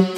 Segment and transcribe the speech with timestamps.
[0.00, 0.14] Jules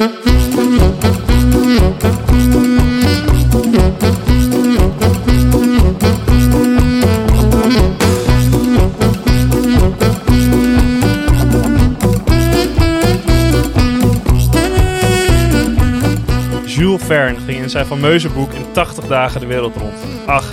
[17.03, 19.93] Verne ging in zijn fameuze boek in 80 dagen de wereld rond.
[20.27, 20.53] Ach,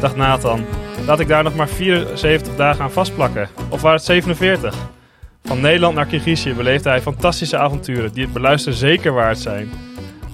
[0.00, 0.64] dacht Nathan,
[1.06, 3.48] laat ik daar nog maar 74 dagen aan vastplakken.
[3.68, 4.95] Of waren het 47?
[5.46, 9.70] Van Nederland naar Kirgizië beleefde hij fantastische avonturen die het beluisteren zeker waard zijn.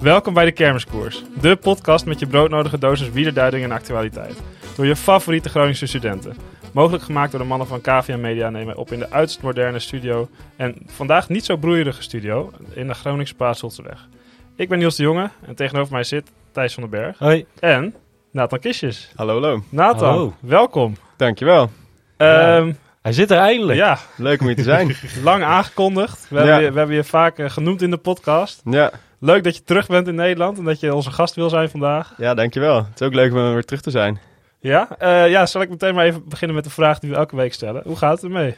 [0.01, 4.41] Welkom bij de Kermiskoers, de podcast met je broodnodige dosis wielerduiding en actualiteit.
[4.75, 6.35] Door je favoriete Groningse studenten.
[6.71, 10.29] Mogelijk gemaakt door de mannen van KVM Media nemen op in de uiterst moderne studio.
[10.55, 14.07] En vandaag niet zo broeierige studio in de Groningse Paasholtseweg.
[14.55, 17.45] Ik ben Niels de Jonge en tegenover mij zit Thijs van den Berg Hoi.
[17.59, 17.95] en
[18.31, 19.11] Nathan Kistjes.
[19.15, 19.63] Hallo, hallo.
[19.69, 20.33] Nathan, Hallo.
[20.39, 20.95] welkom.
[21.17, 21.69] Dankjewel.
[22.17, 22.65] Ja.
[23.03, 23.77] Hij zit er eindelijk.
[23.79, 24.95] ja, Leuk om hier te zijn.
[25.23, 26.25] lang aangekondigd.
[26.29, 26.45] We, Ja.
[26.45, 28.61] hebben, je, we hebben je vaak eh, genoemd in de podcast.
[28.65, 31.69] ja, Leuk dat je terug bent in Nederland en dat je onze gast wil zijn
[31.69, 32.13] vandaag.
[32.17, 32.75] ja, dankjewel.
[32.77, 34.19] Het is ook leuk om weer terug te zijn.
[34.59, 37.35] Ja, Eh, ja zal ik meteen maar even beginnen met de vraag die we elke
[37.35, 37.81] week stellen.
[37.85, 38.55] Hoe gaat het ermee?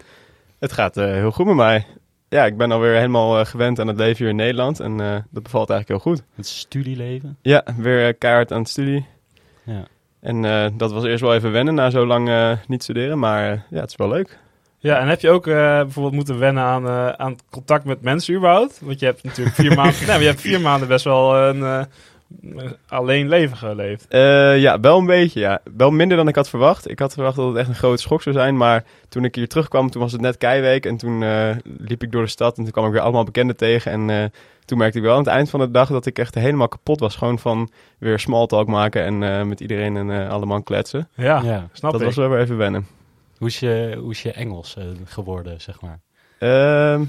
[0.59, 1.85] Het gaat eh, heel goed met mij.
[2.29, 4.79] Ja, ik ben alweer helemaal eh, gewend aan het leven hier in Nederland.
[4.79, 6.23] En eh, dat bevalt eigenlijk heel goed.
[6.35, 7.37] Het studieleven.
[7.41, 9.05] Ja, weer eh, keihard aan het studie.
[9.63, 9.83] Ja.
[10.21, 13.19] En eh, dat was eerst wel even wennen na zo lang eh, niet studeren.
[13.19, 14.37] Maar eh, ja, het is wel leuk.
[14.85, 18.01] Ja, en heb je ook eh, bijvoorbeeld moeten wennen aan, eh, aan het contact met
[18.01, 18.79] mensen überhaupt?
[18.83, 21.63] Want je hebt natuurlijk vier maanden, nee, maar je hebt vier maanden best wel een
[21.63, 21.81] eh,
[22.41, 24.05] een alleen leven geleefd.
[24.07, 25.39] Eh, ja, wel een beetje.
[25.39, 25.59] Ja.
[25.77, 26.89] Wel minder dan ik had verwacht.
[26.89, 28.57] Ik had verwacht dat het echt een grote schok zou zijn.
[28.57, 30.85] Maar toen ik hier terugkwam, toen was het net keiweek.
[30.85, 33.55] En toen eh, liep ik door de stad en toen kwam ik weer allemaal bekenden
[33.57, 33.91] tegen.
[33.91, 34.29] En eh,
[34.65, 36.99] toen merkte ik wel aan het eind van de dag dat ik echt helemaal kapot
[36.99, 37.15] was.
[37.15, 41.09] Gewoon van weer small talk maken en eh, met iedereen en eh allemaal kletsen.
[41.15, 41.67] Ja, Ja.
[41.71, 42.07] snap dat ik.
[42.07, 42.87] was wel weer even wennen.
[43.37, 45.99] Hoe is je, hoe is je Engels eh, geworden, zeg maar?
[46.39, 47.03] Ehm,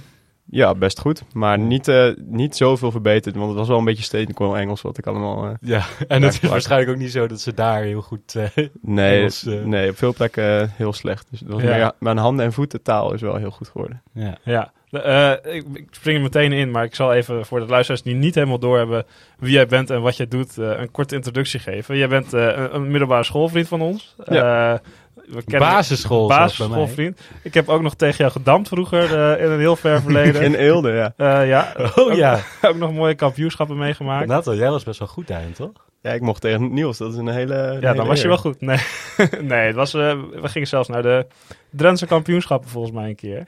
[0.50, 1.22] ja, best goed.
[1.32, 3.34] Maar niet, eh, niet zoveel verbeterd.
[3.36, 5.44] Want het was wel een beetje statement Engels wat ik allemaal...
[5.44, 8.34] eh, Ja, en het is waarschijnlijk ook niet zo dat ze daar heel goed...
[8.34, 8.44] eh,
[8.82, 11.26] nee, Engels, nee, op veel plekken eh, heel slecht.
[11.30, 11.54] Dus Ja.
[11.56, 14.02] meer, mijn handen en voeten taal is wel heel goed geworden.
[14.12, 14.38] ja.
[14.44, 18.02] Ja, eh, ik, ik spring er meteen in, maar ik zal even voor de luisteraars
[18.02, 19.04] die niet helemaal doorhebben
[19.38, 21.96] wie jij bent en wat jij doet, eh, een korte introductie geven.
[21.96, 24.14] Jij bent eh, een, een middelbare schoolvriend van ons.
[24.28, 24.80] Ja.
[25.28, 27.20] We kennen Basisschool basisschoolvriend.
[27.42, 30.42] Ik heb ook nog tegen jou gedampt vroeger eh, in een heel ver verleden.
[30.48, 31.12] In Eelde, ja.
[31.16, 32.40] Eh, ja, Oh ook, ja.
[32.62, 34.26] ook nog mooie kampioenschappen meegemaakt.
[34.26, 35.70] Nathan, jij was best wel goed daarin, toch?
[36.02, 36.98] Ja, ik mocht tegen Niels.
[36.98, 37.54] Dat is een hele.
[37.54, 38.60] een ja, hele dan was je wel goed.
[38.60, 38.78] Nee,
[39.40, 41.26] nee het was, eh, we gingen zelfs naar de
[41.70, 43.46] Drentse kampioenschappen volgens mij een keer.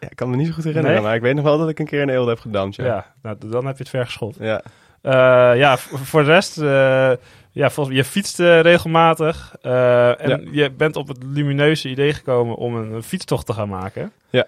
[0.00, 1.06] Ja, ik kan me niet zo goed herinneren, Nee?
[1.06, 2.76] maar ik weet nog wel dat ik een keer in Eelde heb gedampt.
[2.76, 3.06] Ja, Ja.
[3.22, 4.36] nou, dan heb je het ver geschopt.
[4.40, 4.62] ja.
[5.02, 7.12] Eh, ja, voor de rest, eh,
[7.58, 9.54] ja, volgens je fietst eh, regelmatig.
[9.62, 10.38] eh, en Ja.
[10.62, 14.12] je bent op het lumineuze idee gekomen om een, een fietstocht te gaan maken.
[14.30, 14.44] Ja,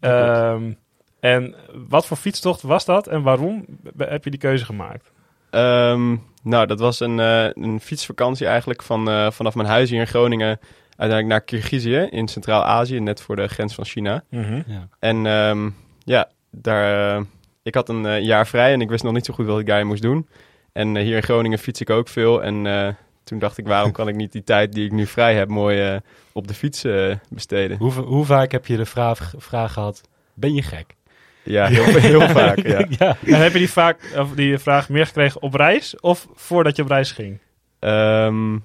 [0.00, 0.72] Ehm,
[1.20, 1.54] en
[1.88, 3.64] wat voor fietstocht was dat en waarom
[3.98, 5.12] heb je die keuze gemaakt?
[5.50, 10.00] Ehm, nou, dat was een, eh, een fietsvakantie eigenlijk van, eh, vanaf mijn huis hier
[10.00, 10.58] in Groningen.
[10.96, 14.24] Uiteindelijk naar Kirgizië in Centraal-Azië, net voor de grens van China.
[14.30, 14.88] Ja.
[14.98, 17.22] En ehm, ja, daar,
[17.62, 19.86] ik had een jaar vrij en ik wist nog niet zo goed wat ik daarin
[19.86, 20.28] moest doen.
[20.74, 22.42] En eh, hier in Groningen fiets ik ook veel.
[22.42, 22.88] En eh,
[23.24, 25.80] toen dacht ik, waarom kan ik niet die tijd die ik nu vrij heb mooi
[25.80, 26.00] eh,
[26.32, 27.78] op de fiets eh, besteden?
[27.78, 30.00] Hoe, hoe vaak heb je de vraag, vraag gehad,
[30.34, 30.96] ben je gek?
[31.42, 32.58] Ja, heel, heel vaak.
[32.58, 32.86] Ja.
[32.98, 33.16] ja.
[33.26, 36.82] En heb je die, vaak, of die vraag meer gekregen op reis of voordat je
[36.82, 37.38] op reis ging?
[37.78, 38.58] Ehm,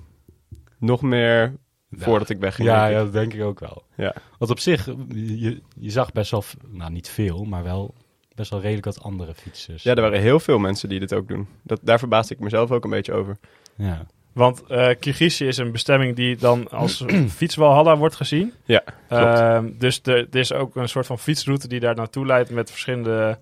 [0.77, 1.53] nog meer
[1.91, 2.67] voordat ik wegging.
[2.67, 3.03] Ja, denk ja, ik.
[3.03, 3.83] dat denk ik ook wel.
[3.95, 4.15] Ja.
[4.37, 7.93] Want op zich, je, je zag best wel, nou niet veel, maar wel
[8.39, 9.83] best wel redelijk wat andere fietsers.
[9.83, 11.47] ja, er waren heel veel mensen die dit ook doen.
[11.63, 13.37] Dat, daar verbaasde ik mezelf ook een beetje over.
[13.75, 14.05] Ja.
[14.33, 17.05] Want eh Kirgizië is een bestemming die dan als
[17.39, 18.53] fietswalhalla wordt gezien.
[18.65, 18.83] Ja.
[19.09, 23.37] Ehm, dus er, is ook een soort van fietsroute die daar naartoe leidt met verschillende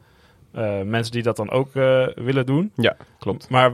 [0.52, 2.72] eh, mensen die dat dan ook eh, willen doen.
[2.76, 3.50] Ja, klopt.
[3.50, 3.74] Maar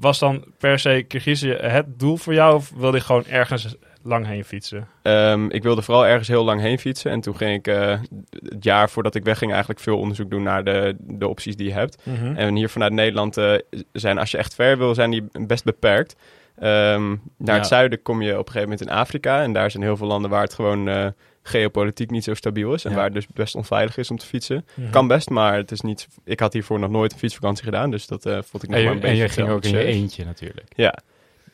[0.00, 4.26] was dan per se Kirgizië het doel voor jou of wilde je gewoon ergens lang
[4.26, 4.88] heen fietsen?
[5.02, 7.10] Ehm, ik wilde vooral ergens heel lang heen fietsen.
[7.10, 7.98] En toen ging ik eh,
[8.42, 11.72] het jaar voordat ik wegging eigenlijk veel onderzoek doen naar de, de opties die je
[11.72, 12.02] hebt.
[12.34, 13.52] En hier vanuit Nederland eh,
[13.92, 16.16] zijn, als je echt ver wil, zijn die best beperkt.
[16.58, 17.18] Ehm, naar
[17.54, 17.54] Ja.
[17.54, 19.42] het zuiden kom je op een gegeven moment in Afrika.
[19.42, 21.06] En daar zijn heel veel landen waar het gewoon eh,
[21.42, 22.84] geopolitiek niet zo stabiel is.
[22.84, 22.96] En Ja.
[22.96, 24.66] waar het dus best onveilig is om te fietsen.
[24.74, 24.90] Mhm.
[24.90, 26.08] Kan best, maar het is niet...
[26.24, 27.90] Ik had hiervoor nog nooit een fietsvakantie gedaan.
[27.90, 29.84] Dus dat vond ik nog En, maar een en beetje je ging ook in je
[29.84, 30.72] eentje natuurlijk.
[30.76, 30.98] Ja,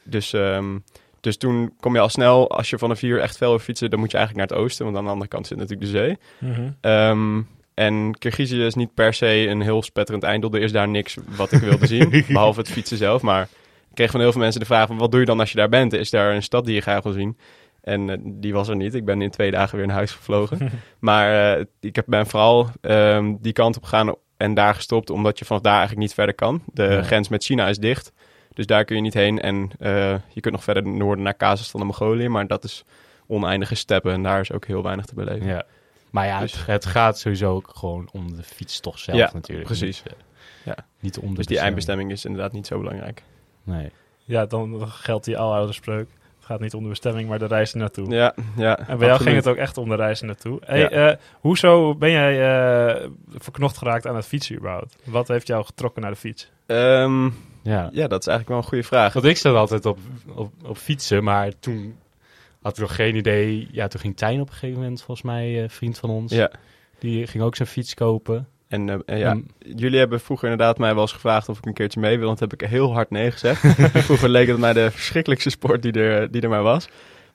[0.02, 0.78] dus, ehm,
[1.26, 3.98] dus toen kom je al snel, als je vanaf hier echt veel wil fietsen, dan
[3.98, 6.16] moet je eigenlijk naar het oosten, want aan de andere kant zit natuurlijk de zee.
[6.80, 7.42] Ehm,
[7.74, 10.52] en Kirgizië is niet per se een heel spetterend einddoel.
[10.52, 13.22] Er is daar niks wat ik wilde zien, behalve het fietsen zelf.
[13.22, 13.42] Maar
[13.88, 15.56] ik kreeg van heel veel mensen de vraag, van, wat doe je dan als je
[15.56, 15.92] daar bent?
[15.92, 17.36] Is daar een stad die je graag wil zien?
[17.82, 18.94] En eh, die was er niet.
[18.94, 20.70] Ik ben in twee dagen weer naar huis gevlogen.
[20.98, 25.38] maar eh, ik heb, ben vooral ehm, die kant op gegaan en daar gestopt omdat
[25.38, 26.62] je vanaf daar eigenlijk niet verder kan.
[26.72, 27.02] De Ja.
[27.02, 28.12] grens met China is dicht,
[28.56, 29.40] dus daar kun je niet heen.
[29.40, 32.84] En eh, je kunt nog verder naar noorden naar Kazachstan en Mongolië, maar dat is
[33.26, 35.46] oneindige steppen en daar is ook heel weinig te beleven.
[35.46, 35.64] Ja.
[36.10, 39.66] Maar ja, Dus- het, het gaat sowieso ook gewoon om de fietstocht zelf Ja, natuurlijk.
[39.66, 40.02] precies.
[40.02, 40.18] Niet, eh,
[40.64, 40.76] Ja.
[41.00, 43.22] niet om de Dus die eindbestemming is inderdaad niet zo belangrijk.
[43.64, 43.90] Nee.
[44.24, 46.08] Ja, dan geldt die aloude spreuk.
[46.36, 48.10] Het gaat niet om de bestemming, maar de reis ernaartoe.
[48.14, 48.78] Ja, ja.
[48.88, 50.58] En bij jou ging het ook echt om de reis naartoe.
[50.64, 50.88] Hey, Ja.
[50.88, 52.32] eh, hoezo ben jij
[52.94, 54.96] eh, verknocht geraakt aan het fietsen überhaupt?
[55.04, 56.50] Wat heeft jou getrokken naar de fiets?
[56.66, 57.30] Ehm,
[57.66, 57.90] Ja.
[57.92, 59.12] ja, dat is eigenlijk wel een goede vraag.
[59.12, 59.98] Want ik zat altijd op,
[60.34, 61.96] op, op fietsen, maar toen
[62.62, 63.68] had ik nog geen idee.
[63.72, 66.32] Ja, toen ging Tijn op een gegeven moment, volgens mij, een vriend van ons.
[66.32, 66.50] Ja,
[66.98, 68.48] Die ging ook zijn fiets kopen.
[68.68, 72.00] en eh, ja, jullie hebben vroeger inderdaad mij wel eens gevraagd of ik een keertje
[72.00, 72.26] mee wil.
[72.26, 73.60] Want heb ik heel hard nee gezegd.
[74.06, 76.88] vroeger leek het mij de verschrikkelijkste sport die er, die er maar was.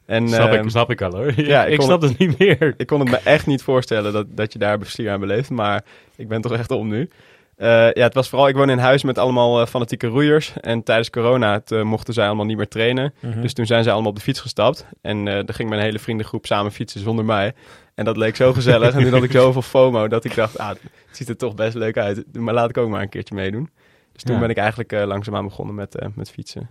[0.05, 1.41] En, snap, ehm, ik, snap ik al hoor.
[1.53, 2.73] ja, ik snap het niet meer.
[2.77, 5.49] Ik kon het me echt niet voorstellen dat, dat je daar plezier aan beleeft.
[5.49, 5.83] Maar
[6.15, 7.09] ik ben toch echt om nu.
[7.55, 10.53] Eh, ja, het was vooral, ik woon in huis met allemaal eh, fanatieke roeiers.
[10.61, 13.13] En tijdens corona het, eh, mochten zij allemaal niet meer trainen.
[13.41, 14.85] Dus toen zijn ze allemaal op de fiets gestapt.
[15.01, 17.53] En dan ging mijn hele vriendengroep samen fietsen zonder mij.
[17.95, 18.93] En dat leek zo gezellig.
[18.93, 20.79] en toen had ik zoveel FOMO dat ik dacht, ah, het
[21.11, 22.37] ziet er toch best leuk uit.
[22.37, 23.69] Maar laat ik ook maar een keertje meedoen.
[24.13, 24.41] Dus toen Ja.
[24.41, 26.69] ben ik eigenlijk langzaamaan begonnen met, met fietsen.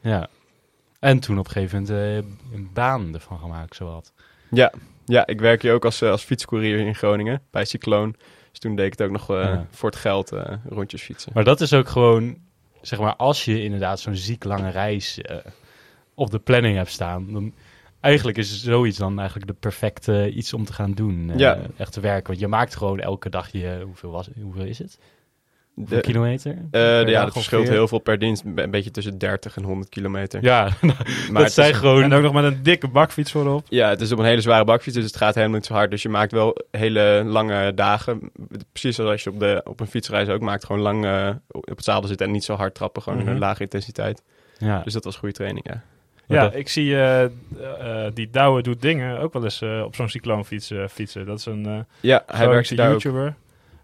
[0.00, 0.28] Ja.
[1.00, 4.12] En toen op een gegeven moment een baan ervan gemaakt, zowat.
[4.50, 4.72] Ja,
[5.04, 8.14] ja ik werk hier ook als, als fietscourier in Groningen bij Cycloon.
[8.58, 9.66] Dus toen deed ik het ook nog eh, Ja.
[9.70, 11.32] voor het geld eh, rondjes fietsen.
[11.34, 12.36] Maar dat is ook gewoon,
[12.80, 15.36] zeg maar, als je inderdaad zo'n ziek lange reis eh,
[16.14, 17.54] op de planning hebt staan, dan
[18.00, 21.32] eigenlijk is zoiets dan eigenlijk de perfecte iets om te gaan doen.
[21.36, 21.58] Ja.
[21.76, 22.26] Echt te werken.
[22.26, 24.98] Want je maakt gewoon elke dag je, hoeveel, was, hoeveel is het?
[25.86, 26.50] De- kilometer?
[26.52, 27.78] Eh, de- ja, dat verschilt ongeveer?
[27.78, 28.44] heel veel per dienst.
[28.54, 30.42] Een beetje tussen 30 en 100 kilometer.
[30.42, 30.96] Ja, maar
[31.32, 32.02] dat het zijn is, gewoon...
[32.02, 33.66] En ook nog met een dikke bakfiets voorop.
[33.68, 35.90] ja, het is op een hele zware bakfiets, dus het gaat helemaal niet zo hard.
[35.90, 38.30] Dus je maakt wel hele lange dagen.
[38.72, 40.64] Precies zoals als je op, de, op een fietsreis ook maakt.
[40.64, 43.02] Gewoon lang eh, op het zadel zitten en niet zo hard trappen.
[43.02, 43.28] Gewoon Mhm.
[43.28, 44.22] een lage intensiteit.
[44.58, 44.80] ja.
[44.84, 45.82] Dus dat was goede training, ja.
[46.26, 47.30] Ja, dat- ik zie eh, eh,
[48.14, 51.26] die Douwe doet dingen ook wel eens eh, op zo'n cycloonfiets eh, fietsen.
[51.26, 52.46] Dat is een uh, Ja, hij
[52.76, 53.02] daar ook.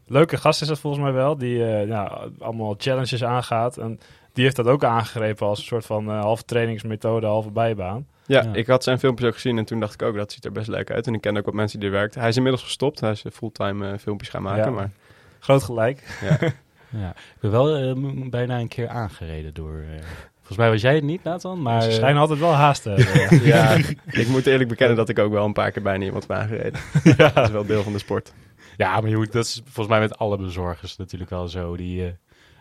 [0.07, 3.77] Leuke gast is dat volgens mij wel, die eh, ja, allemaal challenges aangaat.
[3.77, 4.01] En
[4.33, 8.07] die heeft dat ook aangegrepen als een soort van eh, halve trainingsmethode, halve bijbaan.
[8.27, 8.53] Ja, Ja.
[8.53, 10.69] ik had zijn filmpjes ook gezien en toen dacht ik ook, dat ziet er best
[10.69, 11.07] leuk uit.
[11.07, 12.15] En ik ken ook wat mensen die er werkt.
[12.15, 13.01] Hij is inmiddels gestopt.
[13.01, 14.65] Hij is eh, fulltime eh, filmpjes gaan maken.
[14.65, 14.71] Ja.
[14.71, 14.91] Maar
[15.39, 16.19] Groot gelijk.
[16.23, 16.39] ja.
[17.01, 17.09] ja.
[17.11, 17.95] Ik ben wel
[18.31, 19.75] bijna een keer aangereden door...
[19.75, 20.03] eh,
[20.37, 21.83] volgens mij was jij het niet, Nathan, maar...
[21.83, 23.47] Ze schijnen altijd wel haast te hebben.
[23.47, 23.71] ja,
[24.07, 26.81] ik moet eerlijk bekennen dat ik ook wel een paar keer bijna iemand ben aangereden.
[27.17, 28.33] Dat is wel deel van de sport.
[28.77, 31.77] Ja, maar je moet, dat is volgens mij met alle bezorgers natuurlijk wel zo.
[31.77, 32.13] Die eh,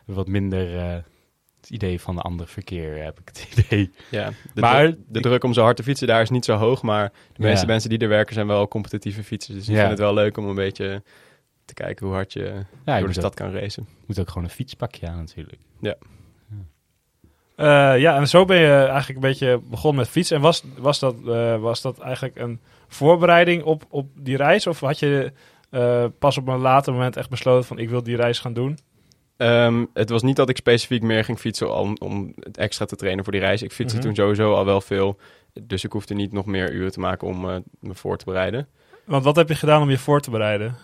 [0.06, 0.96] wat minder eh,
[1.62, 3.92] het idee van de andere verkeer, heb ik het idee.
[4.12, 6.56] Ja, de, Maar- druk, de druk om zo hard te fietsen daar is niet zo
[6.56, 6.82] hoog.
[6.82, 7.72] Maar de meeste Ja.
[7.72, 9.56] mensen die er werken zijn wel competitieve fietsers.
[9.58, 9.80] Dus die Ja.
[9.80, 11.04] vinden het wel leuk om een beetje
[11.66, 13.88] te kijken hoe hard je Ja, je door de stad ook, kan racen.
[14.06, 15.62] moet ook gewoon een fietspakje aan natuurlijk.
[17.56, 20.36] Eh, ja, en zo ben je eigenlijk een beetje begonnen met fietsen.
[20.36, 24.68] En was, was, dat, eh, was dat eigenlijk een voorbereiding op, op die reis?
[24.68, 25.32] Of had je
[25.74, 28.78] eh, pas op een later moment echt besloten van ik wil die reis gaan doen?
[29.38, 32.96] Ehm, het was niet dat ik specifiek meer ging fietsen om, om het extra te
[32.96, 33.62] trainen voor die reis.
[33.62, 34.06] Ik fietste Mhm.
[34.08, 35.18] toen sowieso al wel veel.
[35.62, 38.68] Dus ik hoefde niet nog meer uren te maken om eh, me voor te bereiden.
[39.06, 40.76] Want wat heb je gedaan om je voor te bereiden?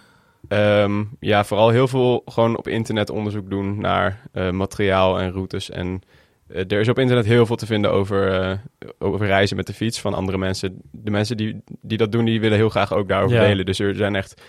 [0.47, 5.69] Ehm, ja, vooral heel veel gewoon op internet onderzoek doen naar eh, materiaal en routes.
[5.69, 6.01] En
[6.47, 8.61] er is op internet heel veel te vinden over,
[8.99, 10.81] over reizen met de fiets van andere mensen.
[10.91, 13.43] De mensen die, die dat doen, die willen heel graag ook daarover Ja.
[13.43, 13.65] delen.
[13.65, 14.41] Dus er zijn echt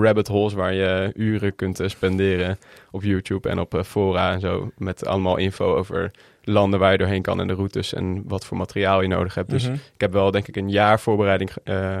[0.00, 2.58] rabbit holes waar je uren kunt eh, spenderen
[2.90, 4.70] op YouTube en op eh, fora en zo.
[4.76, 6.10] Met allemaal info over
[6.44, 9.50] landen waar je doorheen kan en de routes en wat voor materiaal je nodig hebt.
[9.50, 9.74] Dus Mhm.
[9.74, 12.00] ik heb wel denk ik een jaar voorbereiding, eh,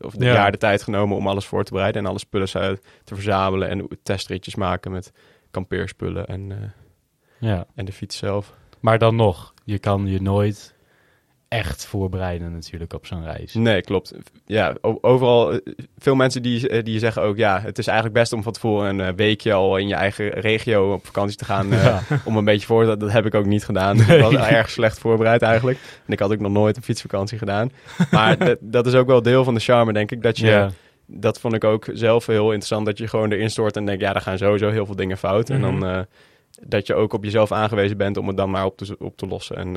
[0.00, 0.32] of een Ja.
[0.32, 3.68] jaar de tijd genomen om alles voor te bereiden en alle spullen uit te verzamelen
[3.68, 5.12] en testritjes maken met
[5.50, 7.66] kampeerspullen en, eh, Ja.
[7.74, 8.54] en de fiets zelf.
[8.80, 10.73] Maar dan nog, je kan je nooit
[11.58, 13.54] echt voorbereiden natuurlijk op zo'n reis.
[13.54, 14.14] Nee, klopt.
[14.46, 15.58] Ja, overal, eh,
[15.98, 18.88] veel mensen die, eh, die zeggen ook, ja, het is eigenlijk best om van tevoren
[18.98, 21.68] een eh, weekje al in je eigen regio op vakantie te gaan,
[22.24, 23.96] om een beetje voor te, dat heb ik ook niet gedaan.
[23.96, 24.16] Nee.
[24.16, 25.78] Ik was erg slecht voorbereid eigenlijk.
[26.06, 27.70] En ik had ook nog nooit een fietsvakantie gedaan.
[28.10, 30.46] Maar dat- dat is ook wel deel van de charme, denk ik, dat je...
[30.46, 30.70] Ja.
[31.06, 32.86] dat vond ik ook zelf heel interessant.
[32.86, 35.50] Dat je gewoon erin stort en denkt, ja, er gaan sowieso heel veel dingen fout.
[35.50, 35.80] En Mhm.
[35.80, 36.00] dan eh,
[36.66, 39.26] dat je ook op jezelf aangewezen bent om het dan maar op te, op te
[39.26, 39.56] lossen.
[39.56, 39.76] En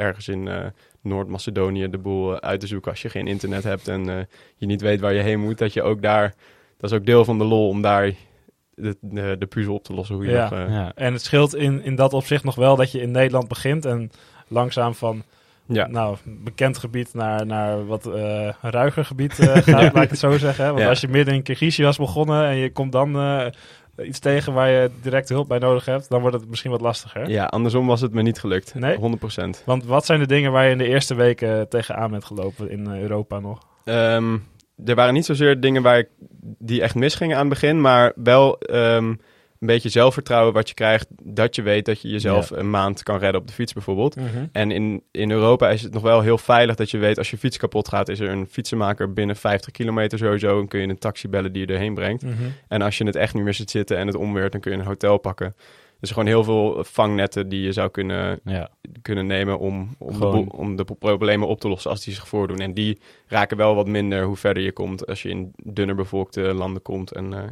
[0.00, 0.64] ergens in eh,
[1.02, 4.16] Noord-Macedonië de boel eh, uit te zoeken als je geen internet hebt en eh,
[4.56, 5.58] je niet weet waar je heen moet.
[5.58, 6.34] Dat je ook daar,
[6.78, 8.12] dat is ook deel van de lol om daar
[8.74, 10.14] de, de, de puzzel op te lossen.
[10.14, 10.42] Hoe je Ja.
[10.42, 10.92] nog, eh, Ja.
[10.94, 14.10] En het scheelt in, in dat opzicht nog wel dat je in Nederland begint en
[14.48, 15.22] langzaam van
[15.66, 15.86] Ja.
[15.86, 20.66] nou, bekend gebied naar, naar wat eh ruiger gebied gaat, laat ik het zo zeggen.
[20.66, 20.88] Want Ja.
[20.88, 23.46] als je midden in Kirgizië was begonnen en je komt dan eh,
[24.04, 27.28] iets tegen waar je direct hulp bij nodig hebt, dan wordt het misschien wat lastiger.
[27.30, 28.74] Ja, andersom was het me niet gelukt.
[28.74, 28.96] Nee?
[28.96, 29.64] 100%.
[29.64, 32.86] Want wat zijn de dingen waar je in de eerste weken tegenaan bent gelopen in
[32.86, 33.58] eh, Europa nog?
[33.84, 34.36] Ehm,
[34.84, 36.08] er waren niet zozeer dingen waar ik,
[36.58, 39.14] die echt misgingen aan het begin, maar wel ehm,
[39.60, 43.18] een beetje zelfvertrouwen wat je krijgt, dat je weet dat je jezelf een maand kan
[43.18, 44.16] redden op de fiets bijvoorbeeld.
[44.52, 47.38] En in, in Europa is het nog wel heel veilig dat je weet als je
[47.38, 50.98] fiets kapot gaat, is er een fietsenmaker binnen 50 kilometer sowieso en kun je een
[50.98, 52.22] taxi bellen die je erheen brengt.
[52.22, 52.34] Mhm.
[52.68, 54.78] En als je het echt niet meer ziet zitten en het omweert, dan kun je
[54.78, 55.54] een hotel pakken.
[56.00, 58.68] Dus gewoon heel veel vangnetten die je zou kunnen, Ja.
[59.02, 62.04] kunnen nemen om, om, de, Gewoon- bo- om de pro- problemen op te lossen als
[62.04, 62.58] die zich voordoen.
[62.58, 66.40] En die raken wel wat minder hoe verder je komt als je in dunner bevolkte
[66.40, 67.42] landen komt en eh,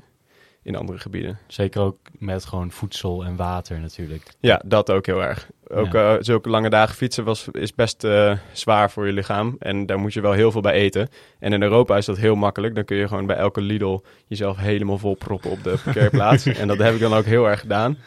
[0.68, 1.38] in andere gebieden.
[1.46, 4.22] Zeker ook met gewoon voedsel en water natuurlijk.
[4.40, 5.48] Ja, dat ook heel erg.
[5.68, 6.12] Ook Ja.
[6.16, 9.56] eh, zulke lange dagen fietsen was, is best eh, zwaar voor je lichaam.
[9.58, 11.08] En daar moet je wel heel veel bij eten.
[11.38, 12.74] En in Europa is dat heel makkelijk.
[12.74, 16.46] Dan kun je gewoon bij elke Lidl jezelf helemaal vol proppen op de parkeerplaats.
[16.46, 17.98] en dat heb ik dan ook heel erg gedaan.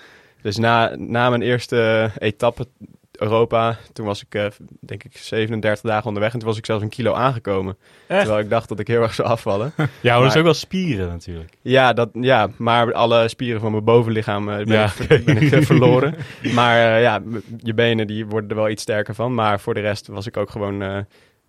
[0.41, 2.67] Dus na, na mijn eerste etappe
[3.21, 4.45] Europa, toen was ik eh,
[4.79, 6.33] denk ik 37 dagen onderweg.
[6.33, 7.77] En toen was ik zelfs een kilo aangekomen.
[8.07, 8.19] Echt?
[8.19, 9.71] Terwijl ik dacht dat ik heel erg zou afvallen.
[10.01, 11.53] Ja, maar dat is ook wel spieren natuurlijk.
[11.61, 15.37] Ja, dat, ja, maar alle spieren van mijn bovenlichaam eh, ben, Ja, ik, ver- ben
[15.37, 16.15] ik eh, verloren.
[16.53, 17.21] Maar eh, ja,
[17.57, 19.33] je benen die worden er wel iets sterker van.
[19.33, 20.97] Maar voor de rest was ik ook gewoon eh,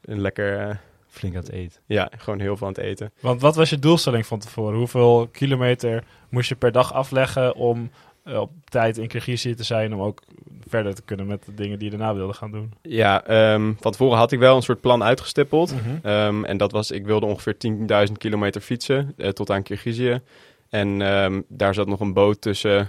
[0.05, 1.81] een lekker, Flink aan het eten.
[1.87, 3.13] ja, gewoon heel veel aan het eten.
[3.21, 4.79] Want wat was je doelstelling van tevoren?
[4.79, 7.91] Hoeveel kilometer moest je per dag afleggen om
[8.25, 10.23] op tijd in Kirgizië te zijn, om ook
[10.69, 12.73] verder te kunnen met de dingen die je daarna wilde gaan doen?
[12.83, 15.75] Ja, ehm, van tevoren had ik wel een soort plan uitgestippeld.
[15.75, 15.97] Mhm.
[16.03, 20.21] Ehm, en dat was, ik wilde ongeveer 10.000 kilometer fietsen eh, tot aan Kirgizië.
[20.69, 22.81] En ehm, daar zat nog een boot tussen.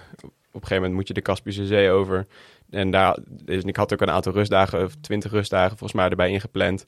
[0.51, 2.27] Op een gegeven moment moet je de Kaspische Zee over.
[2.69, 6.29] En daar, dus ik had ook een aantal rustdagen, of 20 rustdagen volgens mij erbij
[6.29, 6.85] ingepland.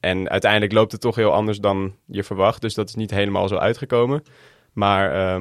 [0.00, 2.60] En uiteindelijk loopt het toch heel anders dan je verwacht.
[2.60, 4.22] Dus dat is niet helemaal zo uitgekomen.
[4.72, 5.40] Maar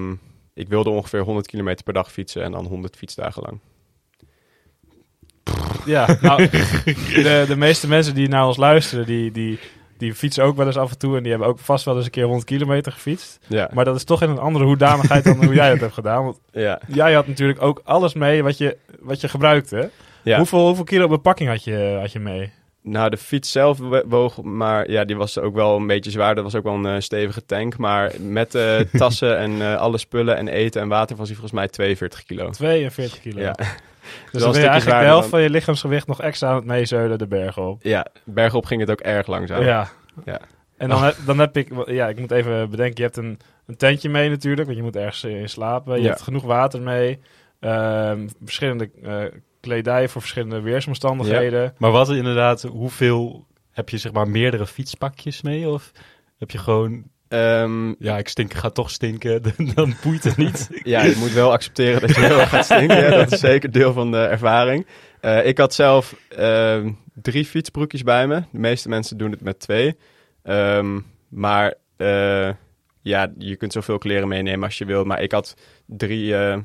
[0.54, 3.60] ik wilde ongeveer 100 kilometer per dag fietsen en dan 100 fietsdagen lang.
[5.86, 9.60] Ja, nou, de, de meeste mensen die naar ons luisteren, die, die,
[9.98, 12.06] die fietsen ook wel eens af en toe en die hebben ook vast wel eens
[12.06, 13.40] een keer 100 kilometer gefietst.
[13.48, 16.24] Ja, Maar dat is toch in een andere hoedanigheid dan hoe jij het hebt gedaan.
[16.24, 19.90] Want ja, jij had natuurlijk ook alles mee wat je, wat je gebruikte.
[20.24, 20.38] ja.
[20.38, 22.52] Hoeveel, hoeveel kilo bepakking had je, had je mee?
[22.84, 26.36] Nou, de fiets zelf woog, maar ja, die was ook wel een beetje zwaar.
[26.36, 27.78] Dat was ook wel een eh, stevige tank.
[27.78, 31.60] Maar met eh, tassen en eh, alle spullen en eten en water was hij volgens
[31.60, 32.50] mij 42 kilo.
[32.50, 33.42] 42 kilo.
[33.42, 33.68] Ja, dus
[34.32, 36.66] wel dan ben je eigenlijk de helft dan- van je lichaamsgewicht nog extra aan het
[36.66, 37.80] meezeulen de bergen op.
[37.84, 39.64] ja, bergop ging het ook erg langzaam.
[39.64, 39.88] Ja.
[40.26, 40.40] Ja.
[40.78, 43.78] En dan, heb, dan heb ik, ja, ik moet even bedenken, je hebt een, een
[43.78, 45.96] tentje mee natuurlijk, want je moet ergens in slapen.
[45.96, 46.08] Je Ja.
[46.10, 47.20] hebt genoeg water mee.
[47.60, 48.90] Ehm, verschillende
[49.64, 51.74] kledij voor verschillende weersomstandigheden.
[51.78, 55.70] Maar wat inderdaad, hoeveel heb je zeg maar meerdere fietspakjes mee?
[55.70, 55.92] Of
[56.38, 59.42] heb je gewoon, Ehm, ja, ik stink, ga toch stinken,
[59.76, 60.70] dan boeit het niet.
[60.84, 62.98] ja, je moet wel accepteren dat je heel erg gaat stinken.
[62.98, 64.88] Ja, dat is zeker deel van de ervaring.
[65.20, 68.44] Eh, ik had zelf ehm, drie fietsbroekjes bij me.
[68.52, 69.98] De meeste mensen doen het met twee.
[70.44, 72.50] Ehm, maar eh,
[73.02, 75.06] ja, je kunt zoveel kleren meenemen als je wilt.
[75.06, 75.56] Maar ik had
[75.86, 76.58] drie, eh,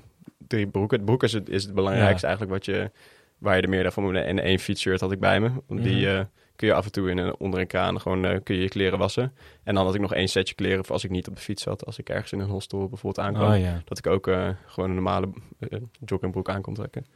[0.49, 0.97] drie broeken.
[0.97, 2.91] Het broek is het, is het belangrijkste eigenlijk wat je,
[3.39, 4.15] waar je er meer van moet.
[4.15, 5.51] En één fietsshirt had ik bij me.
[5.69, 6.25] Die eh,
[6.59, 8.69] kun je af en toe in een, onder een kraan gewoon eh, kun je je
[8.69, 9.33] kleren wassen.
[9.63, 11.63] En dan had ik nog één setje kleren voor als ik niet op de fiets
[11.63, 11.87] zat.
[11.87, 13.53] Als ik ergens in een hostel bijvoorbeeld aankwam.
[13.53, 15.29] Oh ja, Dat ik ook eh, gewoon een normale
[15.59, 17.07] eh, joggingbroek aan kon trekken.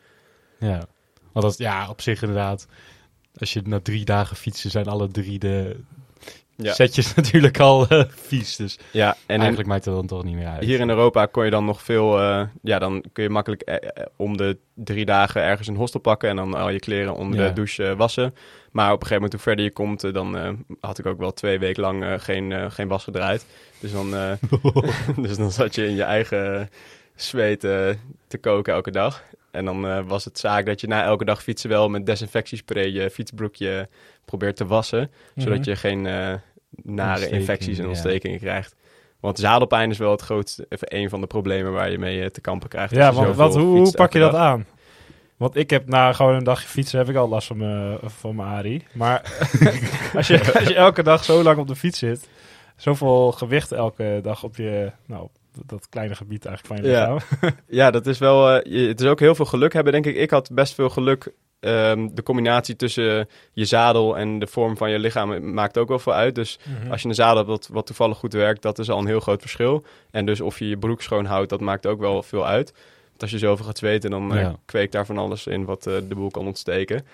[0.59, 0.87] ja.
[1.33, 2.67] Want dat, ja, op zich inderdaad,
[3.37, 5.81] als je na drie dagen fietsen, zijn alle drie de
[6.63, 8.57] Ja, setjes natuurlijk al eh, vies.
[8.57, 10.63] Dus ja en eigenlijk maakt het dan toch niet meer uit.
[10.65, 12.19] hier in Europa kon je dan nog veel...
[12.21, 16.29] eh, ja, dan kun je makkelijk eh, om de drie dagen ergens een hostel pakken...
[16.29, 17.47] en dan al je kleren onder Ja.
[17.49, 18.35] de douche wassen.
[18.71, 20.15] Maar op een gegeven moment, hoe verder je komt...
[20.15, 23.47] dan had ik ook wel twee weken lang geen, geen was gedraaid.
[23.81, 24.11] Dus dan,
[25.27, 26.71] dus dan zat je in je eigen
[27.15, 29.23] zweet te koken elke dag.
[29.51, 33.11] En dan was het zaak dat je na elke dag fietsen wel met desinfectiespray je
[33.11, 33.89] fietsbroekje
[34.25, 35.11] probeert te wassen.
[35.37, 35.69] Zodat Mhm.
[35.71, 36.09] je geen
[36.83, 37.89] nare infecties en ja.
[37.89, 38.75] ontstekingen krijgt.
[39.21, 42.27] Want zadelpijn is wel het grootste, even een van de problemen waar je mee eh,
[42.31, 42.95] te kampen krijgt.
[42.95, 44.67] Ja, want wat, hoe, pak je dat aan?
[45.37, 48.37] Want ik heb na gewoon een dagje fietsen heb ik al last van mijn, van
[48.37, 48.85] mijn ARI.
[48.93, 49.21] Maar
[50.17, 52.29] als, je, als je elke dag zo lang op de fiets zit,
[52.77, 55.29] zoveel gewicht elke dag op je, nou,
[55.67, 57.13] dat kleine gebied eigenlijk van je Ja.
[57.15, 57.51] lichaam.
[57.67, 58.51] Ja, dat is wel.
[58.51, 60.17] eh, je- het is ook heel veel geluk hebben, denk ik.
[60.17, 61.33] Ik had best veel geluk.
[61.63, 65.99] Ehm, de combinatie tussen je zadel en de vorm van je lichaam maakt ook wel
[65.99, 66.35] veel uit.
[66.35, 66.91] Dus Mhm.
[66.91, 69.21] als je een zadel hebt wat, wat toevallig goed werkt, dat is al een heel
[69.21, 69.85] groot verschil.
[70.11, 72.73] En dus of je je broek schoon houdt, dat maakt ook wel veel uit.
[73.09, 74.57] Want als je zoveel gaat zweten, dan eh, Ja.
[74.65, 77.07] kweekt daar van alles in wat eh, de boel kan ontsteken.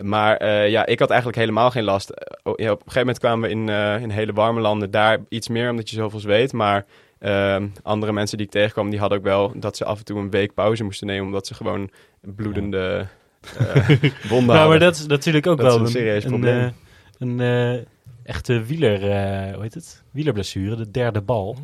[0.00, 2.10] Maar eh, ja, ik had eigenlijk helemaal geen last.
[2.42, 3.68] Oh, ja, op een gegeven moment kwamen we in,
[4.02, 6.52] in hele warme landen daar iets meer, omdat je zoveel zweet.
[6.52, 6.84] Maar
[7.18, 10.18] ehm, andere mensen die ik tegenkwam, die hadden ook wel dat ze af en toe
[10.18, 13.06] een week pauze moesten nemen, omdat ze gewoon bloedende
[14.30, 16.60] Nou, maar dat is natuurlijk ook Dat is wel een serieus probleem.
[16.60, 16.70] eh,
[17.18, 17.80] een eh,
[18.22, 20.02] echte wieler, eh, hoe heet het?
[20.10, 21.58] Wielerblessure, de derde bal.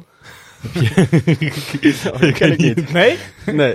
[2.20, 2.92] dat ken ik niet.
[2.92, 3.16] Nee?
[3.46, 3.74] Nee.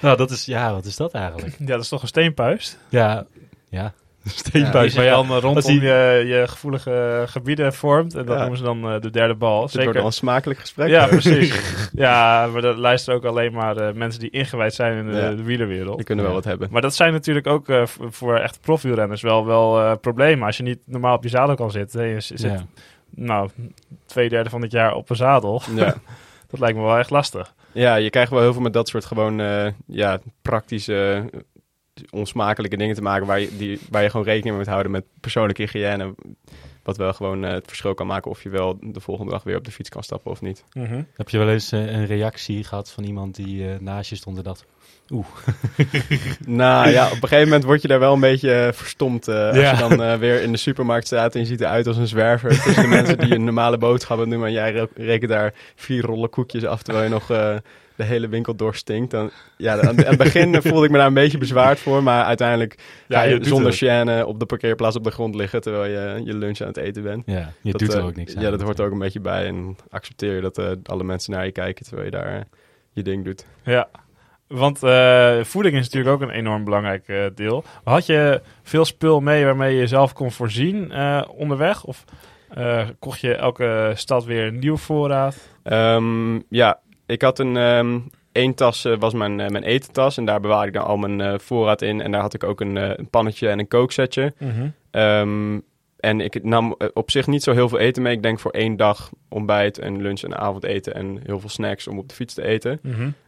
[0.00, 1.56] Nou, dat is, ja, wat is dat eigenlijk?
[1.58, 2.78] Ja, dat is toch een steenpuist?
[2.88, 3.26] Ja,
[3.68, 3.94] ja.
[4.44, 4.92] Steenpuis.
[4.92, 8.14] zich maar ja, dan eh, rondom als die- je, je gevoelige gebieden vormt.
[8.14, 8.40] En dat Ja.
[8.40, 9.50] noemen ze dan eh, de derde bal.
[9.50, 9.92] Het wordt Zeker.
[9.92, 10.88] wel een smakelijk gesprek.
[10.88, 11.08] Ja, hoor.
[11.08, 11.60] precies.
[11.92, 15.30] ja, maar dat luisteren ook alleen maar eh, mensen die ingewijd zijn in de, Ja.
[15.30, 15.96] de wielerwereld.
[15.96, 16.40] Die kunnen wel Ja.
[16.40, 16.68] wat hebben.
[16.70, 20.46] Maar dat zijn natuurlijk ook eh, voor echt profielrenners wel, wel eh, problemen.
[20.46, 22.00] Als je niet normaal op je zadel kan zitten.
[22.00, 22.64] En je zit, ja.
[23.10, 23.48] nou,
[24.06, 25.62] twee derde van het jaar op een zadel.
[25.74, 25.84] Ja.
[26.50, 27.54] dat lijkt me wel echt lastig.
[27.72, 31.40] ja, je krijgt wel heel veel met dat soort gewoon eh, ja, praktische, eh,
[32.10, 35.04] onsmakelijke dingen te maken waar je, die, waar je gewoon rekening mee moet houden met
[35.20, 36.14] persoonlijke hygiëne.
[36.82, 39.56] Wat wel gewoon eh, het verschil kan maken of je wel de volgende dag weer
[39.56, 40.64] op de fiets kan stappen of niet.
[41.14, 44.36] Heb je wel eens eh, een reactie gehad van iemand die eh, naast je stond
[44.36, 44.64] en dacht...
[46.46, 49.28] Nou ja, op een gegeven moment word je daar wel een beetje verstomd.
[49.28, 49.70] eh, als Ja.
[49.72, 52.48] je dan eh, weer in de supermarkt staat en je ziet eruit als een zwerver.
[52.62, 54.44] Tussen de mensen die een normale boodschappen doen.
[54.44, 57.56] En jij re- rekent daar vier rollen koekjes af terwijl je nog eh,
[57.98, 59.10] de hele winkel doorstinkt.
[59.10, 62.02] Dan, ja, aan, aan het begin voelde ik me daar een beetje bezwaard voor.
[62.02, 62.78] Maar uiteindelijk
[63.08, 66.34] Ja, ga je zonder chaîne op de parkeerplaats op de grond liggen terwijl je je
[66.34, 67.22] lunch aan het eten bent.
[67.26, 68.42] Ja, je Dat, doet er eh, ook niks aan.
[68.42, 69.46] Ja, dat hoort er ook een beetje bij.
[69.46, 72.40] En accepteer je dat eh, alle mensen naar je kijken terwijl je daar eh,
[72.92, 73.46] je ding doet.
[73.62, 73.88] Ja,
[74.46, 74.78] want
[75.42, 77.64] voeding is natuurlijk ook een enorm belangrijk deel.
[77.84, 80.92] Had je veel spul mee waarmee je jezelf kon voorzien
[81.28, 81.84] onderweg?
[81.84, 82.04] Of
[82.98, 85.36] kocht je elke stad weer een nieuw voorraad?
[85.62, 87.56] Ehm, ja, ik had een...
[87.56, 87.98] ehm
[88.38, 91.20] één tas eh, was mijn, eh, mijn etentas en daar bewaarde ik dan al mijn
[91.20, 92.00] eh, voorraad in.
[92.00, 94.34] En daar had ik ook een, een pannetje en een kooksetje.
[94.90, 95.58] Ehm,
[95.96, 98.14] en ik nam op zich niet zo heel veel eten mee.
[98.14, 101.98] Ik denk voor één dag ontbijt en lunch en avondeten en heel veel snacks om
[101.98, 102.80] op de fiets te eten.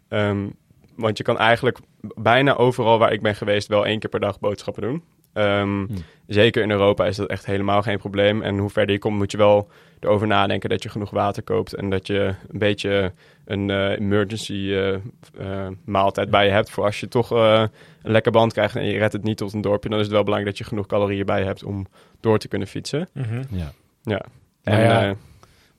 [0.09, 0.49] Ehm,
[0.97, 1.79] want je kan eigenlijk
[2.15, 5.03] bijna overal waar ik ben geweest wel één keer per dag boodschappen doen.
[5.33, 5.97] Ehm, Hm.
[6.27, 8.43] Zeker in Europa is dat echt helemaal geen probleem.
[8.43, 9.69] En hoe verder je komt moet je wel
[10.01, 11.75] erover nadenken dat je genoeg water koopt.
[11.75, 13.13] En dat je een beetje
[13.45, 16.71] een eh, emergency eh, eh, maaltijd bij je hebt.
[16.71, 17.71] Voor als je toch een
[18.03, 19.89] lekker band krijgt en je redt het niet tot een dorpje.
[19.89, 21.87] Dan is het wel belangrijk dat je genoeg calorieën bij hebt om
[22.21, 23.09] door te kunnen fietsen.
[23.51, 23.73] Ja.
[24.03, 24.25] Ja.
[24.65, 25.15] Maar En, ja,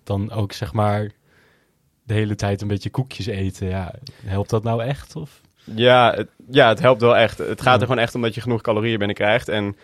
[0.03, 1.11] dan ook zeg maar
[2.03, 3.67] de hele tijd een beetje koekjes eten.
[3.67, 3.93] Ja,
[4.25, 5.15] helpt dat nou echt?
[5.15, 5.41] Of?
[5.63, 7.37] Ja, het, ja, het helpt wel echt.
[7.37, 9.49] Het gaat er gewoon echt om dat je genoeg calorieën binnenkrijgt.
[9.49, 9.75] En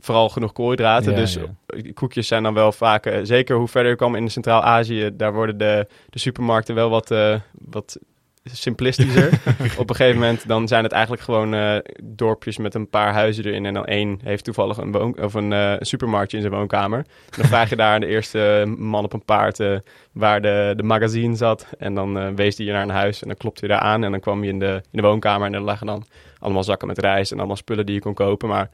[0.00, 1.10] vooral genoeg koolhydraten.
[1.12, 1.92] Ja, dus ja.
[1.94, 3.06] koekjes zijn dan wel vaak...
[3.06, 5.10] eh, zeker hoe verder je kwam in Centraal-Azië...
[5.14, 7.98] daar worden de, de supermarkten wel wat, eh, wat
[8.44, 9.26] simplistischer.
[9.78, 13.44] Op een gegeven moment dan zijn het eigenlijk gewoon eh, dorpjes met een paar huizen
[13.44, 13.66] erin.
[13.66, 17.04] En dan één heeft toevallig een, woon of een eh, supermarktje in zijn woonkamer.
[17.30, 19.76] Dan vraag je daar aan de eerste man op een paard eh,
[20.12, 21.66] waar de, de magazine zat.
[21.78, 24.04] En dan wees hij je naar een huis en dan klopte je daar aan.
[24.04, 26.04] En dan kwam je in de, in de woonkamer en er lagen dan
[26.38, 28.48] allemaal zakken met rijst en allemaal spullen die je kon kopen.
[28.48, 28.70] Maar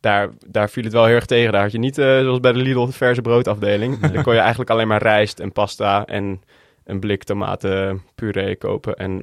[0.00, 1.52] daar, daar viel het wel heel erg tegen.
[1.52, 3.98] Daar had je niet, zoals bij de Lidl, de verse broodafdeling.
[4.12, 6.42] Dan kon je eigenlijk alleen maar rijst en pasta en
[6.84, 8.94] een blik tomatenpuree kopen.
[8.96, 9.22] En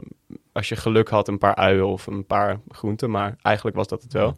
[0.51, 3.09] als je geluk had, een paar uien of een paar groenten.
[3.11, 4.37] Maar eigenlijk was dat het wel.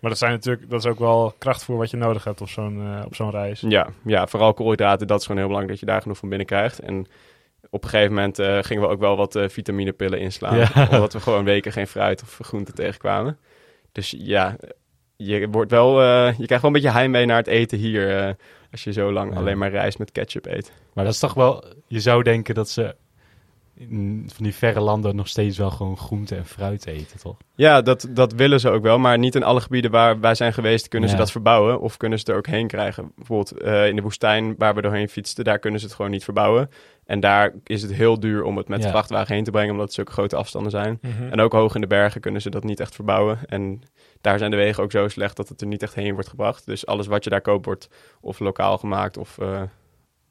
[0.00, 2.80] Maar dat, zijn natuurlijk, dat is ook wel krachtvoer wat je nodig hebt op zo'n
[2.80, 3.60] eh, op zo'n reis.
[3.60, 6.46] Ja, ja, vooral koolhydraten, dat is gewoon heel belangrijk dat je daar genoeg van binnen
[6.46, 6.78] krijgt.
[6.78, 7.06] En
[7.70, 10.56] op een gegeven moment eh, gingen we ook wel wat eh, vitaminepillen inslaan.
[10.56, 10.68] Ja.
[10.90, 13.38] Omdat we gewoon weken geen fruit of groente tegenkwamen.
[13.92, 14.56] Dus ja,
[15.16, 18.18] je, wordt wel, eh, je krijgt wel een beetje heimwee naar het eten hier.
[18.18, 18.32] eh,
[18.70, 19.38] als je zo lang Ja.
[19.38, 20.72] alleen maar rijst met ketchup eet.
[20.92, 21.64] Maar dat is toch wel...
[21.86, 22.94] Je zou denken dat ze
[23.74, 27.36] in van die verre landen nog steeds wel gewoon groente en fruit eten, toch?
[27.54, 28.98] Ja, dat, dat willen ze ook wel.
[28.98, 31.80] Maar niet in alle gebieden waar wij zijn geweest kunnen ze dat verbouwen.
[31.80, 33.12] Of kunnen ze er ook heen krijgen.
[33.16, 36.24] Bijvoorbeeld eh, in de woestijn waar we doorheen fietsten, daar kunnen ze het gewoon niet
[36.24, 36.70] verbouwen.
[37.04, 39.86] En daar is het heel duur om het met de vrachtwagen heen te brengen, omdat
[39.86, 40.98] het zulke grote afstanden zijn.
[41.00, 41.28] Mhm.
[41.30, 43.38] En ook hoog in de bergen kunnen ze dat niet echt verbouwen.
[43.46, 43.82] En
[44.20, 46.66] daar zijn de wegen ook zo slecht dat het er niet echt heen wordt gebracht.
[46.66, 47.88] Dus alles wat je daar koopt wordt
[48.20, 49.62] of lokaal gemaakt of, eh,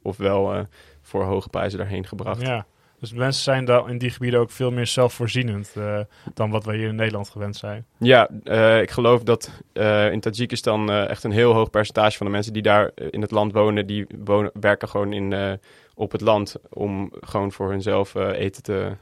[0.01, 0.59] of wel eh,
[1.01, 2.41] voor hoge prijzen daarheen gebracht.
[2.41, 2.65] Ja,
[3.01, 5.99] dus mensen zijn daar in die gebieden ook veel meer zelfvoorzienend eh,
[6.33, 7.85] dan wat we hier in Nederland gewend zijn.
[7.97, 12.31] Ja, eh, ik geloof dat eh, in Tajikistan echt een heel hoog percentage van de
[12.31, 15.59] mensen die daar in het land wonen, die wonen, werken gewoon in,
[15.93, 18.95] op het land om gewoon voor hunzelf eten te,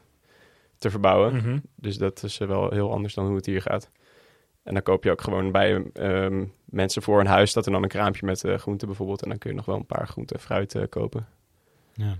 [0.78, 1.36] te verbouwen.
[1.36, 1.58] Mhm.
[1.76, 3.90] Dus dat is wel heel anders dan hoe het hier gaat.
[4.70, 7.84] En dan koop je ook gewoon bij ehm, mensen voor een huis dat er dan
[7.84, 9.22] een kraampje met eh groenten bijvoorbeeld.
[9.24, 11.28] En dan kun je nog wel een paar groenten en fruit eh, kopen.
[11.94, 12.18] Ja.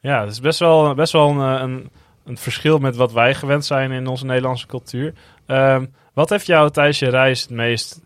[0.00, 1.90] Ja, het is best wel, best wel een, eh, een,
[2.24, 5.14] een verschil met wat wij gewend zijn in onze Nederlandse cultuur.
[5.46, 8.00] Ehm, wat heeft jou tijdens je reis het meest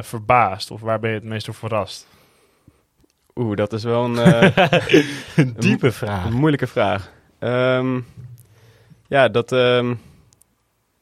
[0.00, 0.70] verbaasd?
[0.70, 2.06] Of waar ben je het meest door verrast?
[3.34, 4.16] Oeh, dat is wel een,
[5.36, 6.24] Een diepe vraag.
[6.24, 7.12] een moeilijke vraag.
[7.38, 8.00] Ehm,
[9.08, 9.52] ja, dat...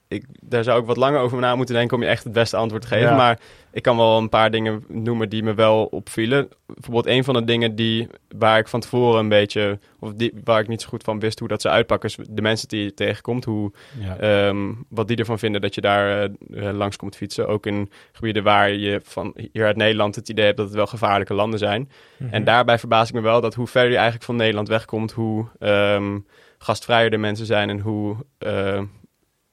[0.08, 2.56] ik, daar zou ik wat langer over na moeten denken om je echt het beste
[2.56, 3.08] antwoord te geven.
[3.08, 3.16] Ja.
[3.16, 3.38] Maar
[3.72, 6.48] ik kan wel een paar dingen noemen die me wel opvielen.
[6.66, 9.78] Bijvoorbeeld een van de dingen die, waar ik van tevoren een beetje...
[9.98, 12.08] Of die, waar ik niet zo goed van wist hoe dat ze uitpakken...
[12.08, 13.44] is de mensen die je tegenkomt.
[13.44, 14.16] Hoe, Ja.
[14.16, 16.28] Ehm, wat die ervan vinden dat je daar eh,
[16.72, 17.48] langs komt fietsen.
[17.48, 20.86] Ook in gebieden waar je van hier uit Nederland het idee hebt dat het wel
[20.86, 21.90] gevaarlijke landen zijn.
[22.16, 22.34] Mhm.
[22.34, 25.46] En daarbij verbaas ik me wel dat hoe verder je eigenlijk van Nederland wegkomt, hoe
[25.58, 26.18] ehm,
[26.58, 28.82] gastvrijer de mensen zijn en hoe eh,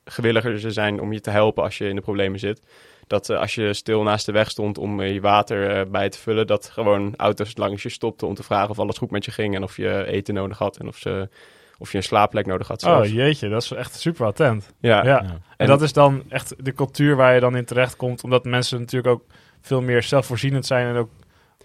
[0.06, 2.62] gewilliger ze zijn om je te helpen als je in de problemen zit.
[3.08, 6.10] Dat eh, als je stil naast de weg stond om eh, je water eh, bij
[6.10, 9.26] te vullen, dat gewoon auto's langs je stopten om te vragen of alles goed met
[9.26, 11.30] je ging en of je eten nodig had en of, ze,
[11.78, 12.84] of je een slaapplek nodig had.
[12.84, 14.74] Oh jeetje, dat is echt super attent.
[14.80, 14.98] ja.
[14.98, 15.04] Ja.
[15.06, 15.22] Ja.
[15.22, 18.44] En, En- dat is dan echt de cultuur waar je dan in terecht komt, omdat
[18.46, 19.24] mensen natuurlijk ook
[19.62, 21.10] veel meer zelfvoorzienend zijn en ook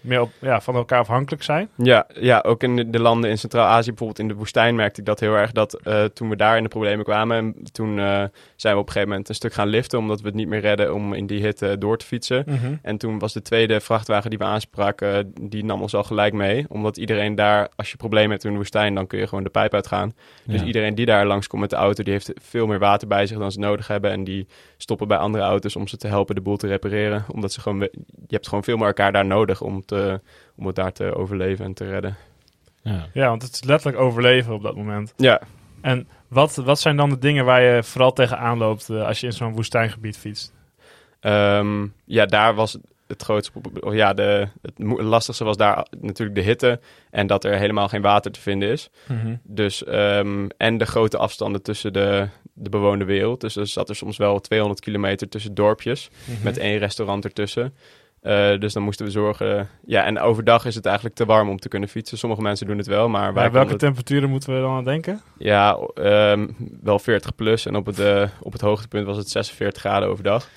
[0.01, 1.69] meer op, ja, van elkaar afhankelijk zijn.
[1.75, 5.05] Ja, ja, ook in de, de landen in Centraal-Azië, bijvoorbeeld in de woestijn, merkte ik
[5.05, 5.51] dat heel erg.
[5.51, 8.23] Dat eh, toen we daar in de problemen kwamen, en toen eh,
[8.55, 10.59] zijn we op een gegeven moment een stuk gaan liften, omdat we het niet meer
[10.59, 12.45] redden om in die hitte door te fietsen.
[12.81, 16.65] En toen was de tweede vrachtwagen die we aanspraken, die nam ons al gelijk mee.
[16.69, 19.49] Omdat iedereen daar, als je problemen hebt in de woestijn, dan kun je gewoon de
[19.49, 20.13] pijp uitgaan.
[20.43, 23.37] Dus iedereen die daar langskomt met de auto, die heeft veel meer water bij zich
[23.37, 24.11] dan ze nodig hebben.
[24.11, 27.25] En die stoppen bij andere auto's om ze te helpen de boel te repareren.
[27.31, 27.89] Omdat ze gewoon, je
[28.27, 30.21] hebt gewoon veel meer elkaar daar nodig om, te,
[30.55, 32.17] om het daar te overleven en te redden.
[32.81, 33.07] Ja.
[33.13, 35.13] Ja, want het is letterlijk overleven op dat moment.
[35.17, 35.41] Ja,
[35.81, 39.25] En wat, wat zijn dan de dingen waar je vooral tegenaan loopt eh, als je
[39.27, 40.53] in zo'n woestijngebied fietst?
[41.19, 43.51] Ehm, ja, daar was het grootste
[43.91, 46.79] Ja, de, het lastigste was daar natuurlijk de hitte.
[47.09, 48.89] En dat er helemaal geen water te vinden is.
[49.43, 53.41] Dus, ehm, en de grote afstanden tussen de, de bewoonde wereld.
[53.41, 56.09] Dus er zat er soms wel 200 kilometer tussen dorpjes.
[56.43, 57.73] Met één restaurant ertussen.
[58.21, 59.69] Eh, dus dan moesten we zorgen.
[59.85, 62.17] Ja, en overdag is het eigenlijk te warm om te kunnen fietsen.
[62.17, 64.83] Sommige mensen doen het wel, maar wij Bij welke het- temperaturen moeten we dan aan
[64.83, 65.21] denken?
[65.37, 66.47] Ja, ehm,
[66.81, 67.65] wel 40 plus.
[67.65, 70.47] En op het, eh, op het hoogtepunt was het 46 graden overdag.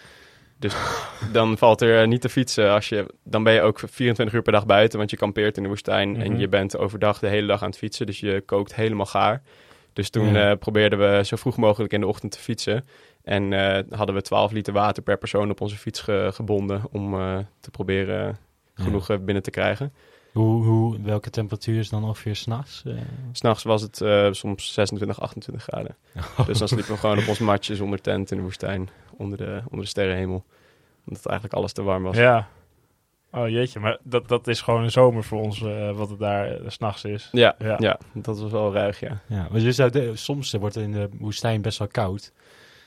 [0.59, 0.75] Dus
[1.33, 2.71] dan valt er eh, niet te fietsen.
[2.71, 5.63] Als je, dan ben je ook 24 uur per dag buiten, want je kampeert in
[5.63, 6.11] de woestijn.
[6.11, 6.21] Mhm.
[6.21, 9.43] En je bent overdag de hele dag aan het fietsen, dus je kookt helemaal gaar.
[9.93, 10.55] Dus toen Ja.
[10.55, 12.85] probeerden we zo vroeg mogelijk in de ochtend te fietsen.
[13.23, 17.15] En eh, hadden we 12 liter water per persoon op onze fiets ge- gebonden om
[17.15, 18.37] eh, te proberen
[18.75, 19.93] genoeg eh, binnen te krijgen.
[20.33, 22.83] Hoe, hoe, welke temperatuur is dan ongeveer s'nachts?
[22.87, 23.01] Uh,
[23.33, 25.97] S'nachts was het eh, soms 26, 28 graden.
[26.47, 28.89] Dus dan sliepen we gewoon op ons matje zonder tent in de woestijn.
[29.17, 30.45] Onder de, onder de sterrenhemel.
[31.07, 32.17] Omdat eigenlijk alles te warm was.
[32.17, 32.49] Ja.
[33.31, 36.59] Oh jeetje, maar dat, dat is gewoon een zomer voor ons, eh, wat het daar
[36.67, 37.29] s s'nachts is.
[37.33, 37.77] Ja, Ja.
[37.79, 37.99] ja.
[38.15, 39.21] dat was wel ruig, ja.
[39.27, 42.33] ja, zou de- soms wordt het in de woestijn best wel koud.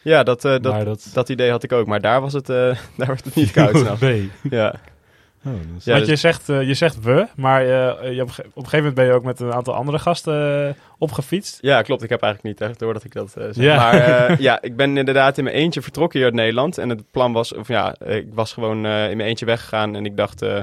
[0.06, 1.88] Ja, dat, eh, dat, dat, dat idee had ik ook.
[1.88, 2.56] Maar daar was het, eh,
[2.98, 3.78] daar werd het niet koud.
[3.80, 4.02] s'nachts.
[4.02, 4.32] Nee.
[4.50, 4.76] ja.
[5.46, 8.28] Oh, is- Ja, Want dus- je, zegt, eh, je zegt we, maar eh, je op,
[8.28, 11.58] een ge- op een gegeven moment ben je ook met een aantal andere gasten opgefietst.
[11.62, 12.04] ja, klopt.
[12.04, 13.56] Ik heb eigenlijk niet echt door dat ik dat zeg.
[13.56, 13.76] Ja.
[13.76, 16.78] Maar eh, ja, ik ben inderdaad in mijn eentje vertrokken hier uit Nederland.
[16.78, 19.96] En het plan was, of ja, ik was gewoon eh, in mijn eentje weggegaan.
[19.96, 20.60] En ik dacht eh,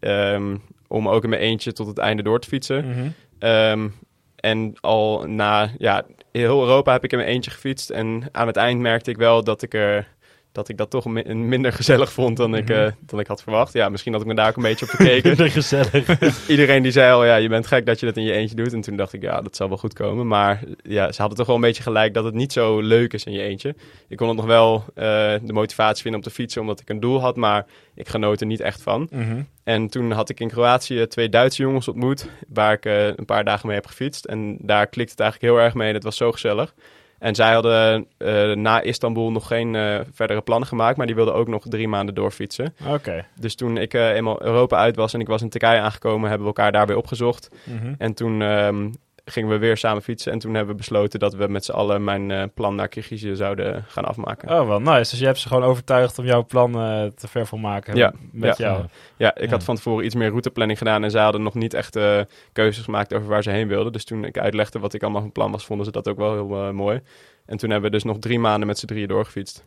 [0.00, 0.56] ehm,
[0.88, 2.88] om ook in mijn eentje tot het einde door te fietsen.
[2.88, 3.06] Mhm.
[3.38, 3.88] Ehm,
[4.36, 7.90] en al na ja, heel Europa heb ik in mijn eentje gefietst.
[7.90, 10.08] En aan het eind merkte ik wel dat ik, er,
[10.52, 12.78] dat, ik dat toch mi- minder gezellig vond dan, ik, Mhm.
[12.78, 13.72] eh, dan ik had verwacht.
[13.72, 15.28] Ja, misschien had ik me daar ook een beetje op gekeken.
[15.28, 16.20] Minder gezellig.
[16.48, 18.72] Iedereen die zei al, ja, je bent gek dat je dat in je eentje doet.
[18.72, 20.26] En toen dacht ik, ja, dat zal wel goed komen.
[20.26, 23.24] Maar ja, ze hadden toch wel een beetje gelijk dat het niet zo leuk is
[23.24, 23.74] in je eentje.
[24.08, 25.04] Ik kon het nog wel eh,
[25.42, 27.36] de motivatie vinden om te fietsen, omdat ik een doel had.
[27.36, 29.08] Maar ik genoot er niet echt van.
[29.10, 29.42] Mhm.
[29.64, 33.44] En toen had ik in Kroatië twee Duitse jongens ontmoet, waar ik eh, een paar
[33.44, 34.24] dagen mee heb gefietst.
[34.24, 36.74] En daar klikte het eigenlijk heel erg mee en het was zo gezellig.
[37.22, 41.34] En zij hadden eh, na Istanbul nog geen eh, verdere plannen gemaakt, maar die wilden
[41.34, 42.74] ook nog drie maanden doorfietsen.
[42.88, 43.24] Oké.
[43.40, 46.48] Dus toen ik eh, eenmaal Europa uit was en ik was in Turkije aangekomen, hebben
[46.48, 47.50] we elkaar daar weer opgezocht.
[47.64, 47.94] Mhm.
[47.98, 48.90] En toen ehm,
[49.24, 52.04] gingen we weer samen fietsen en toen hebben we besloten dat we met z'n allen
[52.04, 54.60] mijn eh, plan naar Kirgizië zouden gaan afmaken.
[54.60, 55.10] Oh, wel nice.
[55.10, 58.12] Dus je hebt ze gewoon overtuigd om jouw plan eh, te ver van maken Ja,
[58.32, 58.66] met ja.
[58.66, 58.84] jou.
[59.16, 59.50] Ja, ik Ja.
[59.50, 62.20] had van tevoren iets meer routeplanning gedaan en zij hadden nog niet echt eh,
[62.52, 63.92] keuzes gemaakt over waar ze heen wilden.
[63.92, 66.32] Dus toen ik uitlegde wat ik allemaal van plan was, vonden ze dat ook wel
[66.32, 67.00] heel mooi.
[67.46, 69.64] En toen hebben we dus nog drie maanden met z'n drieën doorgefietst.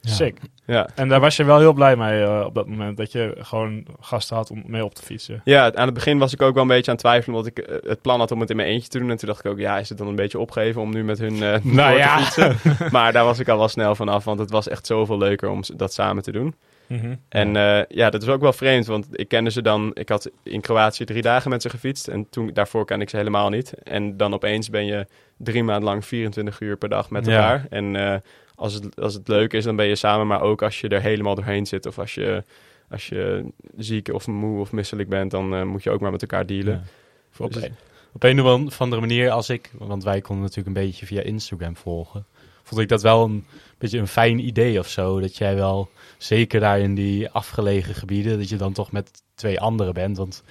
[0.00, 0.12] Ja.
[0.12, 0.38] Sick.
[0.66, 0.88] Ja.
[0.94, 3.86] En daar was je wel heel blij mee eh, op dat moment, dat je gewoon
[4.00, 5.40] gasten had om mee op te fietsen.
[5.44, 7.64] ja, aan het begin was ik ook wel een beetje aan het twijfelen, omdat ik
[7.64, 9.10] eh, het plan had om het in mijn eentje te doen.
[9.10, 11.18] En toen dacht ik ook, ja, is het dan een beetje opgeven om nu met
[11.18, 12.18] hun eh door Nou te ja.
[12.18, 12.56] fietsen?
[12.92, 15.48] maar daar was ik al wel snel van af, want het was echt zoveel leuker
[15.48, 16.54] om dat samen te doen.
[16.86, 17.14] Mhm.
[17.28, 19.90] En eh, ja, dat is ook wel vreemd, want ik kende ze dan...
[19.94, 23.16] Ik had in Kroatië drie dagen met ze gefietst en toen, daarvoor kende ik ze
[23.16, 23.72] helemaal niet.
[23.82, 25.06] En dan opeens ben je
[25.36, 27.32] drie maanden lang 24 uur per dag met Ja.
[27.32, 27.66] elkaar.
[27.70, 28.14] En eh,
[28.56, 31.00] als, het, als het leuk is, dan ben je samen, maar ook als je er
[31.00, 31.86] helemaal doorheen zit...
[31.86, 32.44] of als je,
[32.90, 33.44] als je
[33.76, 36.74] ziek of moe of misselijk bent, dan eh, moet je ook maar met elkaar dealen.
[36.74, 37.44] Ja.
[37.44, 37.74] Op, Dus- een,
[38.12, 41.76] op een of andere manier, als ik, want wij konden natuurlijk een beetje via Instagram
[41.76, 42.26] volgen,
[42.62, 43.44] vond ik dat wel een
[43.78, 45.20] beetje een fijn idee of zo.
[45.20, 49.60] Dat jij wel, zeker daar in die afgelegen gebieden, dat je dan toch met twee
[49.60, 50.16] anderen bent.
[50.16, 50.42] Want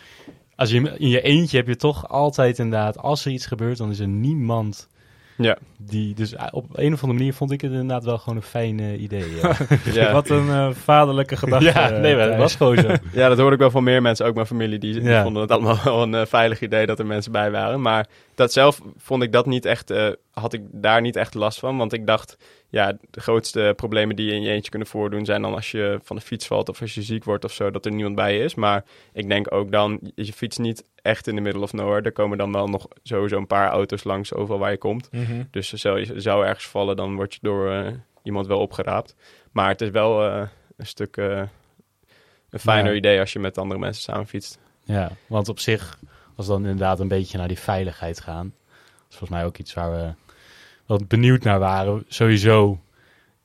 [0.56, 3.90] als je in je eentje heb je toch altijd inderdaad, als er iets gebeurt, dan
[3.90, 4.88] is er niemand
[5.38, 5.58] Ja.
[5.78, 6.16] die.
[6.16, 9.36] Dus op een of andere manier vond ik het inderdaad wel gewoon een fijn idee.
[9.36, 9.56] ja.
[9.94, 10.12] Ja.
[10.12, 11.66] Wat een eh, vaderlijke gedachte.
[11.80, 12.40] ja, nee, maar Thijs.
[12.40, 12.88] was gewoon zo.
[13.12, 14.80] Ja, dat hoorde ik wel van meer mensen, ook mijn familie.
[14.80, 17.82] Die, die vonden het allemaal wel een eh, veilig idee dat er mensen bij waren.
[17.82, 20.08] Maar dat zelf vond ik dat niet echt, eh,
[20.40, 21.78] had ik daar niet echt last van.
[21.78, 22.38] Want ik dacht,
[22.70, 26.00] ja, de grootste problemen die je in je eentje kunnen voordoen zijn dan als je
[26.04, 28.38] van de fiets valt of als je ziek wordt of zo, dat er niemand bij
[28.38, 28.56] je is.
[28.56, 32.02] Maar ik denk ook dan, je fietst niet echt in de middle of nowhere.
[32.02, 35.12] Er komen dan wel nog sowieso een paar auto's langs overal waar je komt.
[35.12, 35.44] Mhm.
[35.52, 37.88] Dus zou je zou ergens vallen, dan word je door eh,
[38.24, 39.16] iemand wel opgeraapt.
[39.52, 41.42] Maar het is wel eh, een stuk eh,
[42.50, 42.98] een fijner Ja.
[42.98, 44.60] idee als je met andere mensen samen fietst.
[44.84, 46.00] Ja, want op zich,
[46.36, 49.58] als we dan inderdaad een beetje naar die veiligheid gaan, dat is volgens mij ook
[49.58, 50.14] iets waar we
[50.86, 52.04] wat benieuwd naar waren.
[52.08, 52.80] Sowieso,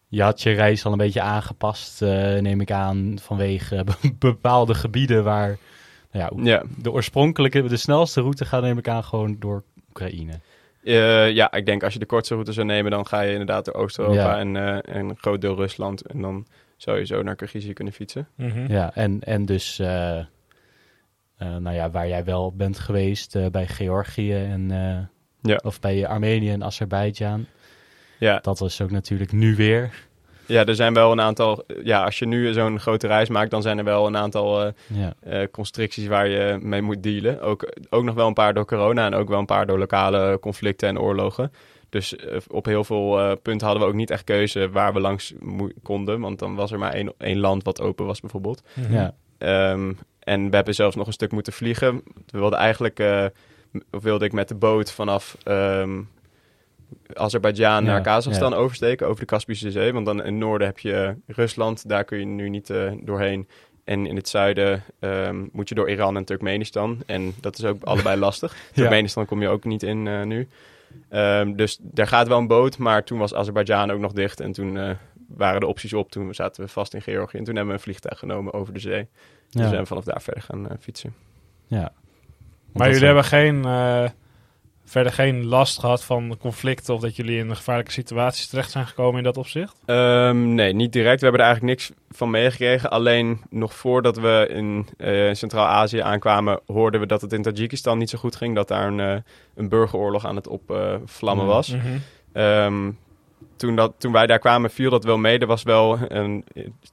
[0.08, 4.74] je had je reis al een beetje aangepast, eh, neem ik aan, vanwege be- bepaalde
[4.74, 5.58] gebieden waar,
[6.12, 10.32] nou ja, Ja, de oorspronkelijke, de snelste route gaat neem ik aan gewoon door Oekraïne.
[10.84, 13.64] Eh, ja, ik denk als je de kortste route zou nemen, dan ga je inderdaad
[13.64, 14.38] door Oost-Europa Ja.
[14.38, 16.02] en, eh, en een groot deel Rusland.
[16.06, 18.28] En dan zou je zo naar Kyrgyzije kunnen fietsen.
[18.36, 18.72] Mhm.
[18.72, 20.26] Ja, en, en dus, eh, eh,
[21.36, 24.98] nou ja, waar jij wel bent geweest bij Georgië en, eh,
[25.42, 25.60] Ja.
[25.64, 27.46] of bij Armenië en Azerbeidzjan.
[28.18, 29.90] Ja, Dat is ook natuurlijk nu weer.
[30.46, 31.64] ja, er zijn wel een aantal...
[31.82, 34.72] Ja, als je nu zo'n grote reis maakt, dan zijn er wel een aantal eh,
[34.86, 35.14] Ja.
[35.20, 37.40] eh, constricties waar je mee moet dealen.
[37.40, 40.38] Ook, ook nog wel een paar door corona en ook wel een paar door lokale
[40.40, 41.52] conflicten en oorlogen.
[41.88, 45.32] Dus eh, op heel veel punten hadden we ook niet echt keuze waar we langs
[45.82, 46.20] konden.
[46.20, 48.62] Want dan was er maar één, één land wat open was bijvoorbeeld.
[48.90, 49.14] Ja.
[49.38, 52.02] Ehm, en we hebben zelfs nog een stuk moeten vliegen.
[52.26, 52.98] We wilden eigenlijk,
[53.90, 56.00] wilde ik met de boot vanaf ehm
[57.14, 59.92] Azerbeidzjan Ja, naar Kazachstan oversteken over de Kaspische Zee.
[59.92, 63.48] Want dan in het noorden heb je Rusland, daar kun je nu niet eh, doorheen.
[63.84, 67.02] En in het zuiden ehm, moet je door Iran en Turkmenistan.
[67.06, 68.56] En dat is ook allebei lastig.
[68.74, 70.48] Turkmenistan kom je ook niet in eh, nu.
[71.08, 74.40] Ehm, dus daar gaat wel een boot, maar toen was Azerbeidzjan ook nog dicht.
[74.40, 74.90] En toen eh,
[75.28, 76.10] waren de opties op.
[76.10, 77.38] Toen zaten we vast in Georgië.
[77.38, 79.08] En toen hebben we een vliegtuig genomen over de zee.
[79.50, 79.68] Dus Ja.
[79.68, 81.14] zijn we vanaf daar verder gaan fietsen.
[81.66, 81.92] ja.
[82.72, 84.04] Maar jullie hebben geen, eh,
[84.84, 89.18] verder geen last gehad van conflicten of dat jullie in gevaarlijke situaties terecht zijn gekomen
[89.18, 89.76] in dat opzicht?
[89.84, 91.18] Ehm, nee, niet direct.
[91.20, 92.90] We hebben er eigenlijk niks van meegekregen.
[92.90, 98.10] Alleen nog voordat we in eh, Centraal-Azië aankwamen, hoorden we dat het in Tajikistan niet
[98.10, 98.54] zo goed ging.
[98.54, 99.16] Dat daar een, eh,
[99.54, 101.50] een burgeroorlog aan het opvlammen Ja.
[101.52, 101.74] was.
[102.32, 102.90] Ehm,
[103.56, 105.38] toen, dat, toen wij daar kwamen, viel dat wel mee.
[105.38, 106.44] Er was wel een,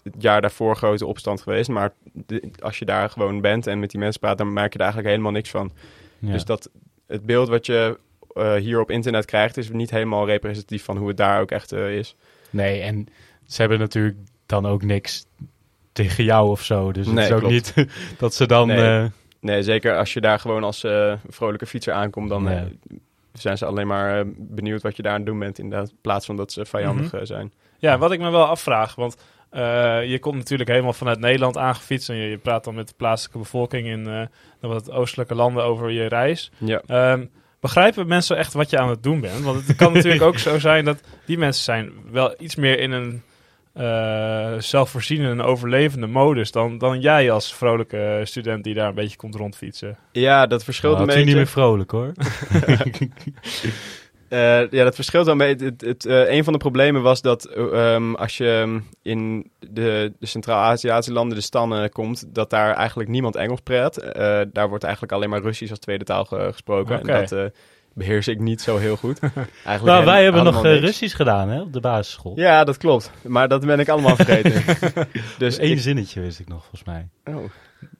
[0.04, 1.70] het jaar daarvoor grote opstand geweest.
[1.70, 4.78] Maar de- als je daar gewoon bent en met die mensen praat, dan merk je
[4.80, 5.72] er eigenlijk helemaal niks van.
[6.20, 6.32] Ja.
[6.32, 6.70] Dus dat
[7.08, 8.00] het beeld wat je
[8.34, 11.72] eh, hier op internet krijgt, is niet helemaal representatief van hoe het daar ook echt
[11.72, 12.16] eh, is.
[12.50, 13.08] Nee, en
[13.46, 15.26] ze hebben natuurlijk dan ook niks
[15.92, 16.92] tegen jou of zo.
[16.92, 17.54] Dus het Nee, is ook klopt.
[17.76, 17.88] niet
[18.20, 18.68] dat ze dan...
[18.68, 18.78] Nee.
[19.00, 19.06] eh,
[19.40, 20.86] Nee, zeker als je daar gewoon als
[21.30, 22.44] vrolijke fietser aankomt, dan.
[23.42, 25.98] Zijn ze alleen maar eh, benieuwd wat je daar aan het doen bent, inderdaad, in
[26.02, 27.16] plaats van dat ze vijandig Mhm.
[27.16, 27.54] eh, zijn.
[27.78, 29.18] Ja, wat ik me wel afvraag, want
[29.50, 32.94] eh, je komt natuurlijk helemaal vanuit Nederland aangefietst en je, je praat dan met de
[32.98, 34.28] plaatselijke bevolking in de
[34.60, 36.52] wat oostelijke landen over je reis.
[36.58, 36.82] Ja.
[36.86, 37.26] Ehm,
[37.60, 39.44] begrijpen mensen echt wat je aan het doen bent?
[39.44, 42.92] Want het kan natuurlijk ook zo zijn dat die mensen zijn wel iets meer in
[42.92, 43.22] een
[43.78, 49.18] eh, zelfvoorzienende en overlevende modus dan, dan jij als vrolijke student die daar een beetje
[49.18, 49.98] komt rondfietsen.
[50.12, 51.40] Ja, dat verschilt nou, een het is beetje.
[51.40, 52.12] niet meer vrolijk hoor.
[54.30, 55.56] Eh, ja, dat verschilt wel mee.
[55.56, 59.52] Het, het, eh, een van de problemen was dat eh, ehm, als je ehm, in
[59.60, 63.98] de, de Centraal-Aziatische landen, de stannen, komt, dat daar eigenlijk niemand Engels praat.
[63.98, 67.00] Eh, daar wordt eigenlijk alleen maar Russisch als tweede taal ge- gesproken.
[67.00, 67.46] En dat eh,
[67.98, 69.20] beheers ik niet zo heel goed.
[69.66, 70.82] Eigenlijk Nou, wij hebben nog eh, niks.
[70.82, 72.34] Russisch gedaan hè, op de basisschool.
[72.36, 73.12] Ja, dat klopt.
[73.22, 74.64] Maar dat ben ik allemaal vergeten.
[75.38, 77.08] dus Eén ik, zinnetje wist ik nog, volgens mij.
[77.24, 77.36] oh,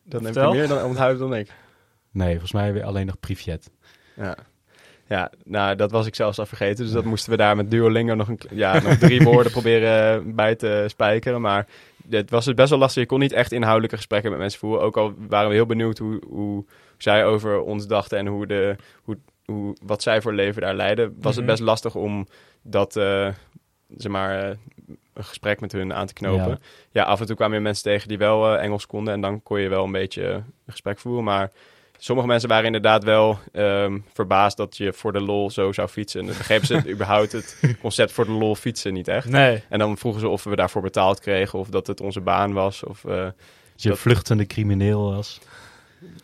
[0.04, 0.54] dan heb Vertel.
[0.54, 1.52] je meer dan onthouden dan ik.
[2.12, 3.72] Nee, volgens mij weer alleen nog Privet.
[4.16, 4.38] Ja.
[5.08, 6.84] Ja, nou, dat was ik zelfs al vergeten.
[6.84, 10.56] Dus dat moesten we daar met Duolingo nog, een, ja, nog drie woorden proberen bij
[10.56, 11.42] te spijkeren.
[11.42, 11.68] Maar
[12.10, 13.02] het was dus best wel lastig.
[13.02, 14.82] Je kon niet echt inhoudelijke gesprekken met mensen voeren.
[14.82, 16.66] Ook al waren we heel benieuwd hoe, hoe
[16.98, 19.18] zij over ons dachten en hoe de, hoe,
[19.52, 21.16] hoe, wat zij voor leven daar leidden.
[21.22, 21.36] Was Mhm.
[21.42, 22.28] het best lastig om
[22.62, 23.30] dat, eh,
[23.98, 24.56] zeg maar, eh,
[25.14, 26.48] een gesprek met hun aan te knopen.
[26.50, 26.58] Ja.
[26.92, 29.44] Ja, af en toe kwamen je mensen tegen die wel eh, Engels konden en dan
[29.44, 31.24] kon je wel een beetje een gesprek voeren.
[31.24, 31.52] Maar
[31.98, 36.20] sommige mensen waren inderdaad wel ehm, verbaasd dat je voor de lol zo zou fietsen.
[36.20, 39.30] En dan begrepen ze überhaupt het concept voor de lol fietsen niet echt.
[39.30, 39.64] Nee.
[39.70, 42.84] En dan vroegen ze of we daarvoor betaald kregen of dat het onze baan was.
[42.84, 43.02] Of,
[43.76, 45.40] je Dat- vluchtende crimineel was.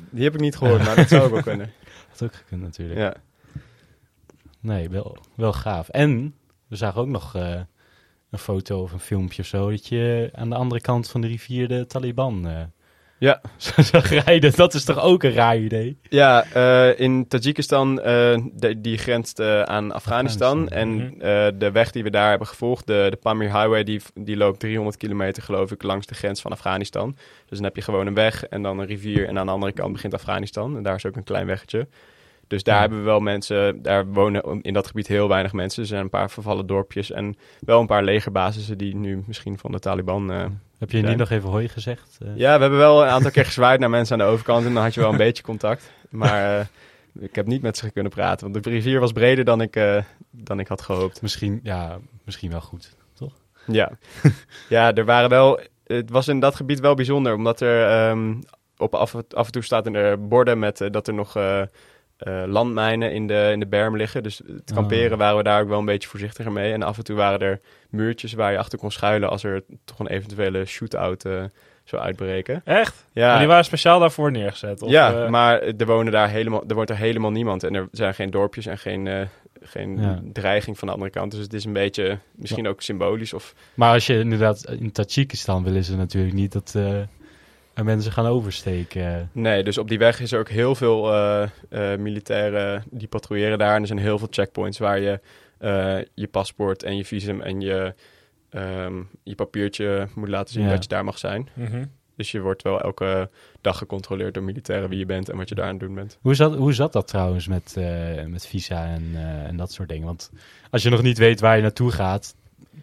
[0.10, 1.72] die heb ik niet gehoord, maar dat zou ook wel kunnen.
[2.17, 2.99] Dat ook gekund natuurlijk.
[2.99, 3.13] Ja.
[4.60, 5.89] Nee, wel, wel gaaf.
[5.89, 6.36] En
[6.67, 7.62] we zagen ook nog eh,
[8.30, 9.69] een foto of een filmpje of zo...
[9.69, 12.62] dat je aan de andere kant van de rivier de Taliban eh,
[13.24, 13.42] Ja.
[14.26, 14.52] rijden.
[14.56, 15.98] Dat is toch ook een raar idee?
[16.10, 20.64] Ja, eh, in Tajikistan, eh, de- die grenst eh, aan Afghanistan.
[20.64, 21.58] Afghanistan, En mhm.
[21.58, 24.98] de weg die we daar hebben gevolgd, de, de Pamir Highway, die, die loopt 300
[24.98, 27.16] kilometer geloof ik langs de grens van Afghanistan.
[27.46, 29.72] Dus dan heb je gewoon een weg en dan een rivier en aan de andere
[29.72, 30.78] kant begint Afghanistan.
[30.78, 31.88] En daar is ook een klein weggetje.
[32.48, 32.82] Dus daar Ja.
[32.82, 35.82] hebben we wel mensen, daar wonen in dat gebied heel weinig mensen.
[35.82, 39.72] Er zijn een paar vervallen dorpjes en wel een paar legerbasissen die nu misschien van
[39.72, 40.32] de Taliban...
[40.84, 42.17] Heb je niet nog even hoi gezegd?
[42.22, 44.74] Eh, ja, we hebben wel een aantal keer gezwaaid naar mensen aan de overkant en
[44.74, 45.91] dan had je wel een beetje contact.
[46.10, 46.65] Maar eh,
[47.19, 50.04] ik heb niet met ze kunnen praten, want de rivier was breder dan ik, eh,
[50.32, 51.22] dan ik had gehoopt.
[51.22, 52.96] Misschien, ja, misschien wel goed.
[53.67, 53.91] Ja.
[54.69, 55.60] ja, er waren wel...
[55.84, 58.34] Het was in dat gebied wel bijzonder, omdat er ehm,
[58.78, 61.38] op af, af en toe staat er borden met dat er nog
[62.17, 64.23] eh, landmijnen in de, in de berm liggen.
[64.23, 64.76] Dus het Ah.
[64.76, 66.73] kamperen waren we daar ook wel een beetje voorzichtiger mee.
[66.73, 69.99] En af en toe waren er muurtjes waar je achter kon schuilen als er toch
[69.99, 71.43] een eventuele shootout eh
[71.84, 72.62] zou uitbreken.
[72.65, 73.06] Echt?
[73.12, 74.82] Ja, Maar die waren speciaal daarvoor neergezet?
[74.82, 77.63] Of, ja, eh, maar er wonen daar helemaal, er woont er helemaal niemand.
[77.63, 79.28] En er zijn geen dorpjes en geen,
[79.62, 80.19] geen Ja.
[80.34, 81.32] dreiging van de andere kant.
[81.32, 83.34] Dus het is een beetje, misschien ook symbolisch.
[83.34, 86.76] Of, Maar als je inderdaad in Tajikistan willen ze natuurlijk niet dat
[87.74, 89.30] er mensen gaan oversteken.
[89.32, 93.58] nee, dus op die weg is er ook heel veel eh, eh, militairen die patrouilleren
[93.58, 93.76] daar.
[93.76, 95.20] En er zijn heel veel checkpoints waar je
[95.58, 97.94] eh, je paspoort en je visum en je,
[98.50, 100.70] ehm, je papiertje moet laten zien Ja.
[100.70, 101.50] dat je daar mag zijn.
[101.54, 101.86] mhm.
[102.16, 103.30] Dus je wordt wel elke
[103.62, 106.18] dag gecontroleerd door militairen wie je bent en wat je daar aan het doen bent.
[106.22, 109.90] Hoe zat, hoe zat dat trouwens met, eh, met visa en, eh, en dat soort
[109.90, 110.06] dingen?
[110.06, 110.32] Want
[110.70, 112.36] als je nog niet weet waar je naartoe gaat,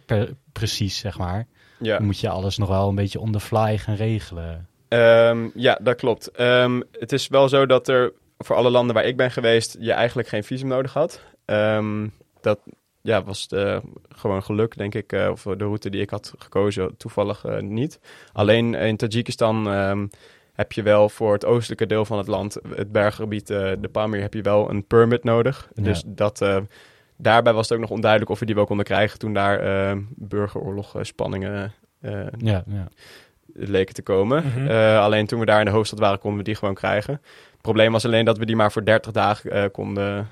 [0.05, 1.47] per- precies zeg maar,
[1.79, 1.97] Ja.
[1.97, 4.67] dan moet je alles nog wel een beetje on the fly gaan regelen.
[4.91, 6.31] Ehm, ja, dat klopt.
[6.31, 9.91] Ehm, het is wel zo dat er voor alle landen waar ik ben geweest, je
[9.91, 11.21] eigenlijk geen visum nodig had.
[11.45, 12.07] Ehm,
[12.41, 12.59] dat
[13.01, 16.97] ja, was de, gewoon geluk, denk ik, eh, of de route die ik had gekozen,
[16.97, 17.99] toevallig eh, niet.
[18.33, 19.67] Alleen in Tajikistan
[20.53, 24.21] heb je wel voor het oostelijke deel van het land, het berggebied, eh, de Pamir,
[24.21, 25.69] heb je wel een permit nodig.
[25.73, 25.83] Ja.
[25.83, 26.41] Dus dat,
[27.21, 29.97] daarbij was het ook nog onduidelijk of we die wel konden krijgen toen daar eh,
[30.15, 32.87] burgeroorlog eh, spanningen eh, Ja, ja.
[33.53, 34.43] Leken te komen.
[34.45, 34.67] Mhm.
[34.67, 37.13] Eh, alleen toen we daar in de hoofdstad waren, konden we die gewoon krijgen.
[37.51, 40.29] Het probleem was alleen dat we die maar voor 30 dagen eh, konden,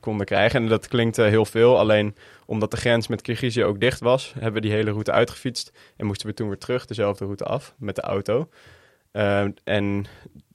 [0.00, 0.62] konden krijgen.
[0.62, 1.78] En dat klinkt eh, heel veel.
[1.78, 5.72] Alleen omdat de grens met Kirgizië ook dicht was, hebben we die hele route uitgefietst.
[5.96, 8.48] En moesten we toen weer terug dezelfde route af met de auto.
[9.64, 10.06] En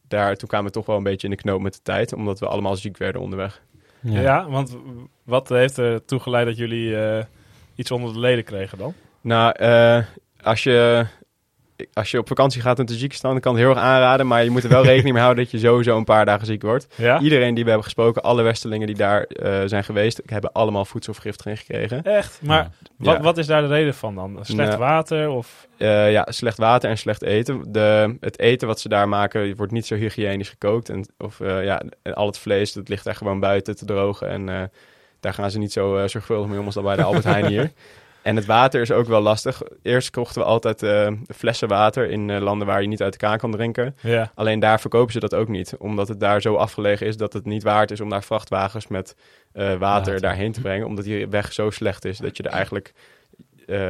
[0.08, 2.40] daar, toen kwamen we toch wel een beetje in de knoop met de tijd, omdat
[2.40, 3.62] we allemaal ziek werden onderweg.
[4.02, 4.50] Ja.
[4.50, 4.78] want
[5.24, 7.26] wat heeft er toe geleid dat jullie eh,
[7.76, 8.94] iets onder de leden kregen dan?
[9.22, 10.06] Nou, eh,
[10.42, 11.06] als, je,
[11.94, 14.28] als je op vakantie gaat in Tajikistan, dan kan het heel erg aanraden.
[14.28, 16.62] Maar je moet er wel rekening mee houden dat je sowieso een paar dagen ziek
[16.62, 16.88] wordt.
[16.96, 17.20] Ja?
[17.20, 21.60] Iedereen die we hebben gesproken, alle Westelingen die daar eh, zijn geweest, hebben allemaal voedselvergiftiging
[21.60, 22.04] gekregen.
[22.04, 22.40] Echt?
[22.44, 22.72] Maar Ja.
[22.98, 23.22] wat, Ja.
[23.22, 24.38] wat is daar de reden van dan?
[24.42, 24.80] Slecht Nou.
[24.82, 25.68] water of...
[25.78, 27.72] Eh, ja, slecht water en slecht eten.
[27.72, 30.90] De, het eten wat ze daar maken, wordt niet zo hygiënisch gekookt.
[30.90, 34.30] En, of eh, ja, en al het vlees, dat ligt daar gewoon buiten te drogen.
[34.30, 34.62] En eh,
[35.20, 37.72] daar gaan ze niet zo zorgvuldig mee om als dan bij de Albert Heijn hier.
[38.26, 39.62] En het water is ook wel lastig.
[39.82, 43.18] Eerst kochten we altijd eh, flessen water in eh, landen waar je niet uit de
[43.20, 43.96] kraan kan drinken.
[44.02, 44.32] Ja.
[44.36, 45.76] Alleen daar verkopen ze dat ook niet.
[45.78, 49.16] Omdat het daar zo afgelegen is dat het niet waard is om daar vrachtwagens met
[49.52, 50.22] eh, water, Water.
[50.22, 50.88] daarheen te brengen.
[50.88, 52.94] Omdat die weg zo slecht is dat je er eigenlijk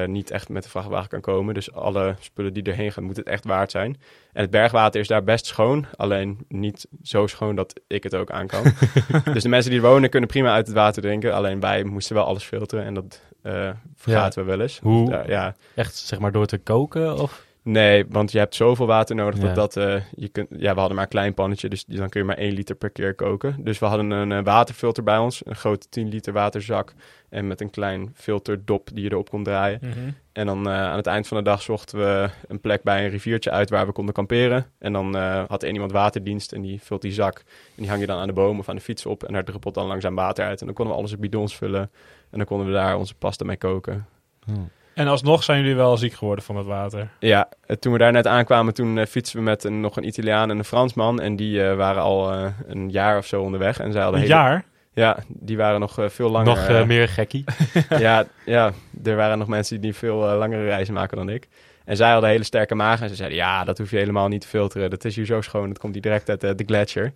[0.06, 1.54] niet echt met de vrachtwagen kan komen.
[1.54, 3.98] Dus alle spullen die erheen gaan, moet het echt waard zijn.
[4.34, 5.86] En het bergwater is daar best schoon.
[5.95, 8.63] Alleen niet zo schoon dat ik het ook aan kan.
[9.34, 11.34] dus de mensen die er wonen kunnen prima uit het water drinken.
[11.34, 14.80] Alleen wij moesten wel alles filteren en dat eh vergaten we wel eens.
[14.80, 15.56] Hoe- Ja, ja.
[15.76, 17.18] Echt zeg maar door te koken?
[17.20, 17.44] Of?
[17.62, 19.46] Nee, want je hebt zoveel water nodig Ja.
[19.54, 19.78] dat dat...
[19.78, 22.38] eh, je kunt, ja, we hadden maar een klein pannetje, dus dan kun je maar
[22.38, 23.56] één liter per keer koken.
[23.60, 26.94] Dus we hadden een eh, waterfilter bij ons, een grote 10 liter waterzak.
[27.30, 29.80] En met een klein filterdop die je erop kon draaien.
[29.82, 30.10] Mhm.
[30.32, 33.52] En dan aan het eind van de dag zochten we een plek bij een riviertje
[33.52, 34.66] uit waar we konden kamperen.
[34.80, 35.16] En dan
[35.48, 37.38] had één iemand waterdienst en die vult die zak.
[37.38, 37.43] En
[37.76, 39.24] die hang je dan aan de boom of aan de fiets op.
[39.24, 40.60] En daar druppelt dan langzaam water uit.
[40.60, 41.91] En dan konden we alles in bidons vullen.
[42.32, 44.05] En dan konden we daar onze pasta mee koken.
[44.93, 47.09] En alsnog zijn jullie wel ziek geworden van het water.
[47.19, 47.49] Ja,
[47.80, 50.57] toen we daar net aankwamen, toen eh, fietsen we met een, nog een Italiaan en
[50.57, 51.21] een Fransman.
[51.21, 53.80] En die eh, waren al eh, een jaar of zo onderweg.
[53.80, 54.65] En zij hadden Een hele- jaar?
[54.93, 56.69] Ja, die waren nog eh, veel langer.
[56.73, 57.43] Nog meer gekkie.
[57.89, 58.71] ja, ja,
[59.03, 61.47] er waren nog mensen die veel langere reizen maken dan ik.
[61.86, 64.41] En zij hadden hele sterke magen en ze zeiden, ja, dat hoef je helemaal niet
[64.41, 64.89] te filteren.
[64.89, 67.13] Dat is hier zo schoon, dat komt hier direct uit de gletsjer.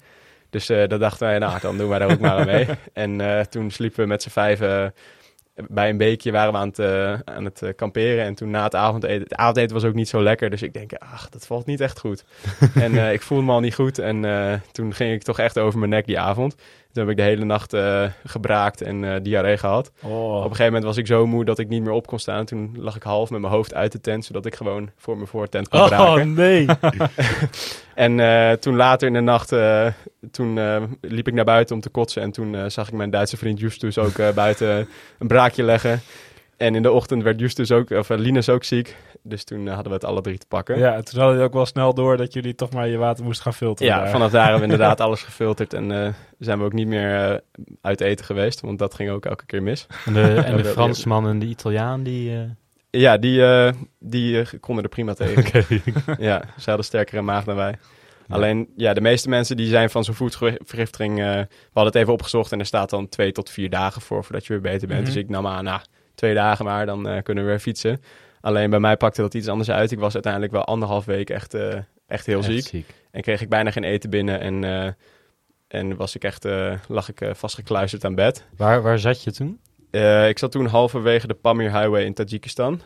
[0.49, 2.67] Dus eh dat dachten wij, nou, dan doen wij daar ook maar aan mee.
[2.93, 6.67] En eh, toen sliepen we met z'n vijven eh, bij een beekje, waren we aan
[6.67, 6.79] het,
[7.25, 8.23] aan het kamperen.
[8.23, 10.49] En toen na het avondeten, het avondeten was ook niet zo lekker.
[10.49, 12.23] Dus ik denk, ach, dat valt niet echt goed.
[12.75, 13.99] en ik voelde me al niet goed.
[13.99, 14.21] En
[14.71, 16.55] toen ging ik toch echt over mijn nek die avond.
[16.93, 19.91] Toen heb ik de hele nacht eh, gebraakt en eh, diarree gehad.
[20.01, 20.35] Oh.
[20.35, 22.45] Op een gegeven moment was ik zo moe dat ik niet meer op kon staan.
[22.45, 25.27] Toen lag ik half met mijn hoofd uit de tent, zodat ik gewoon voor mijn
[25.27, 26.33] voortent kon Oh braken.
[26.33, 26.65] nee.
[27.95, 29.53] En eh, toen later in de nacht,
[30.31, 30.59] toen
[31.01, 32.21] liep ik naar buiten om te kotsen.
[32.21, 34.87] En toen zag ik mijn Duitse vriend Justus ook buiten
[35.19, 36.01] een braakje leggen.
[36.59, 38.95] En in de ochtend werd Justus ook, of eh, Linus ook ziek.
[39.23, 40.77] Dus toen eh, hadden we het alle drie te pakken.
[40.79, 43.23] Ja, en toen hadden jullie ook wel snel door dat jullie toch maar je water
[43.23, 43.93] moesten gaan filteren.
[43.93, 44.09] Ja, daar.
[44.09, 45.73] vanaf daar hebben we inderdaad alles gefilterd.
[45.73, 47.37] En eh, zijn we ook niet meer eh,
[47.81, 49.87] uit eten geweest, want dat ging ook elke keer mis.
[50.05, 52.31] En de, en de Fransman en de Italiaan, die...
[52.35, 52.41] eh,
[52.89, 55.37] Ja, die, eh, die konden er prima tegen.
[55.45, 55.65] Oké.
[56.17, 57.75] Ja, ze hadden sterkere maag dan wij.
[58.29, 61.19] Alleen, ja, de meeste mensen die zijn van zo'n voedselvergiftiging...
[61.19, 64.23] eh, we hadden het even opgezocht en er staat dan twee tot vier dagen voor...
[64.23, 64.99] voordat je weer beter bent.
[64.99, 65.09] Mhm.
[65.09, 65.79] Dus ik nam aan, nou,
[66.19, 68.01] twee dagen maar, dan eh, kunnen we weer fietsen.
[68.41, 69.91] Alleen bij mij pakte dat iets anders uit.
[69.91, 72.85] Ik was uiteindelijk wel anderhalf week echt, eh, echt heel Echt ziek.
[73.11, 74.63] En kreeg ik bijna geen eten binnen en...
[74.63, 74.91] eh,
[75.67, 76.47] en was ik echt,
[76.87, 78.45] lag ik vastgekluisterd aan bed.
[78.57, 79.59] Waar, waar zat je toen?
[80.27, 82.81] Ik zat toen halverwege de Pamir Highway in Tajikistan.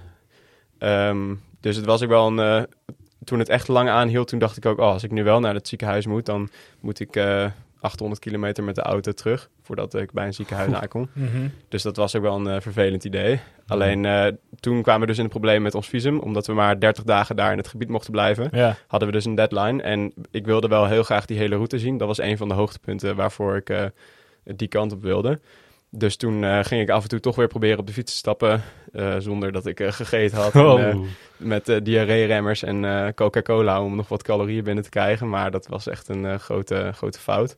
[0.78, 2.68] Ehm, dus het was ook wel een...
[3.24, 4.80] toen het echt lang aanhield, toen dacht ik ook...
[4.80, 7.16] Oh, als ik nu wel naar het ziekenhuis moet, dan moet ik
[7.84, 9.50] 800 kilometer met de auto terug...
[9.62, 11.10] voordat ik bij een ziekenhuis aankom.
[11.14, 11.48] Mhm.
[11.70, 13.40] Dus dat was ook wel een eh, vervelend idee.
[13.68, 14.28] Alleen eh,
[14.60, 16.20] toen kwamen we dus in het probleem met ons visum...
[16.20, 18.76] omdat we maar 30 dagen daar in het gebied mochten blijven Ja.
[18.88, 19.82] hadden we dus een deadline.
[19.82, 21.98] En ik wilde wel heel graag die hele route zien.
[21.98, 23.86] Dat was een van de hoogtepunten waarvoor ik eh,
[24.44, 25.40] die kant op wilde.
[25.90, 28.62] Dus toen ging ik af en toe toch weer proberen op de fiets te stappen.
[29.18, 30.56] zonder dat ik gegeten had.
[30.56, 30.82] Oh.
[30.82, 31.06] En,
[31.38, 35.30] met diarree-remmers en Coca-Cola om nog wat calorieën binnen te krijgen.
[35.30, 37.58] Maar dat was echt een grote, grote fout.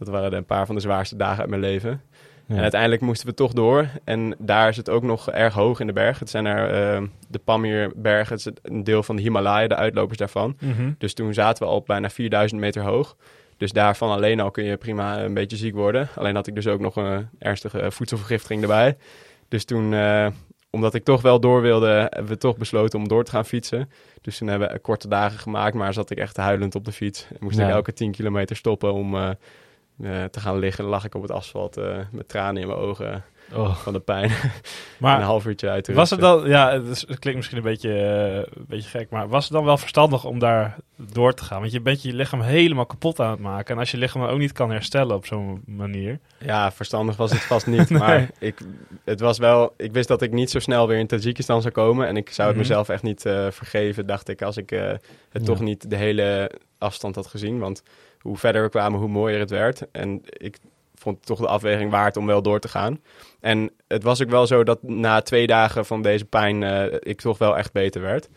[0.00, 2.02] Dat waren een paar van de zwaarste dagen uit mijn leven.
[2.46, 2.54] Ja.
[2.56, 3.88] En uiteindelijk moesten we toch door.
[4.04, 6.18] En daar is het ook nog erg hoog in de berg.
[6.18, 8.36] Het zijn er eh, de Pamir-bergen.
[8.36, 10.56] Het is een deel van de Himalaya, de uitlopers daarvan.
[10.60, 10.90] Mhm.
[10.98, 13.16] Dus toen zaten we al op bijna 4000 meter hoog.
[13.56, 16.08] Dus daarvan alleen al kun je prima een beetje ziek worden.
[16.16, 18.96] Alleen had ik dus ook nog een ernstige voedselvergiftiging erbij.
[19.48, 20.26] Dus toen, eh,
[20.70, 23.90] omdat ik toch wel door wilde, hebben we toch besloten om door te gaan fietsen.
[24.20, 27.26] Dus toen hebben we korte dagen gemaakt, maar zat ik echt huilend op de fiets.
[27.30, 27.66] En moest Ja.
[27.66, 29.30] ik elke 10 kilometer stoppen om eh,
[30.02, 30.82] eh, te gaan liggen.
[30.82, 33.24] Dan lag ik op het asfalt eh, met tranen in mijn ogen
[33.54, 33.76] Oh.
[33.76, 34.30] van de pijn.
[34.98, 37.64] Maar een half uurtje uit was het dan, ja, het, is- het klinkt misschien een
[37.64, 41.44] beetje, eh, een beetje gek, maar was het dan wel verstandig om daar door te
[41.44, 41.60] gaan?
[41.60, 43.74] Want je bent je lichaam helemaal kapot aan het maken.
[43.74, 46.18] En als je lichaam ook niet kan herstellen op zo'n manier.
[46.38, 47.90] Ja, verstandig was het vast niet.
[47.90, 47.98] Nee.
[47.98, 48.58] Maar ik,
[49.04, 52.06] het was wel, ik wist dat ik niet zo snel weer in Tajikistan zou komen.
[52.06, 52.66] En ik zou het Mhm.
[52.68, 53.20] mezelf echt niet
[53.50, 55.00] vergeven, dacht ik, als ik het
[55.32, 55.40] Ja.
[55.42, 57.58] toch niet de hele afstand had gezien.
[57.58, 57.82] Want
[58.20, 59.90] hoe verder we kwamen, hoe mooier het werd.
[59.90, 60.58] En ik
[60.94, 63.00] vond toch de afweging waard om wel door te gaan.
[63.40, 67.20] En het was ook wel zo dat na twee dagen van deze pijn eh, ik
[67.20, 68.28] toch wel echt beter werd.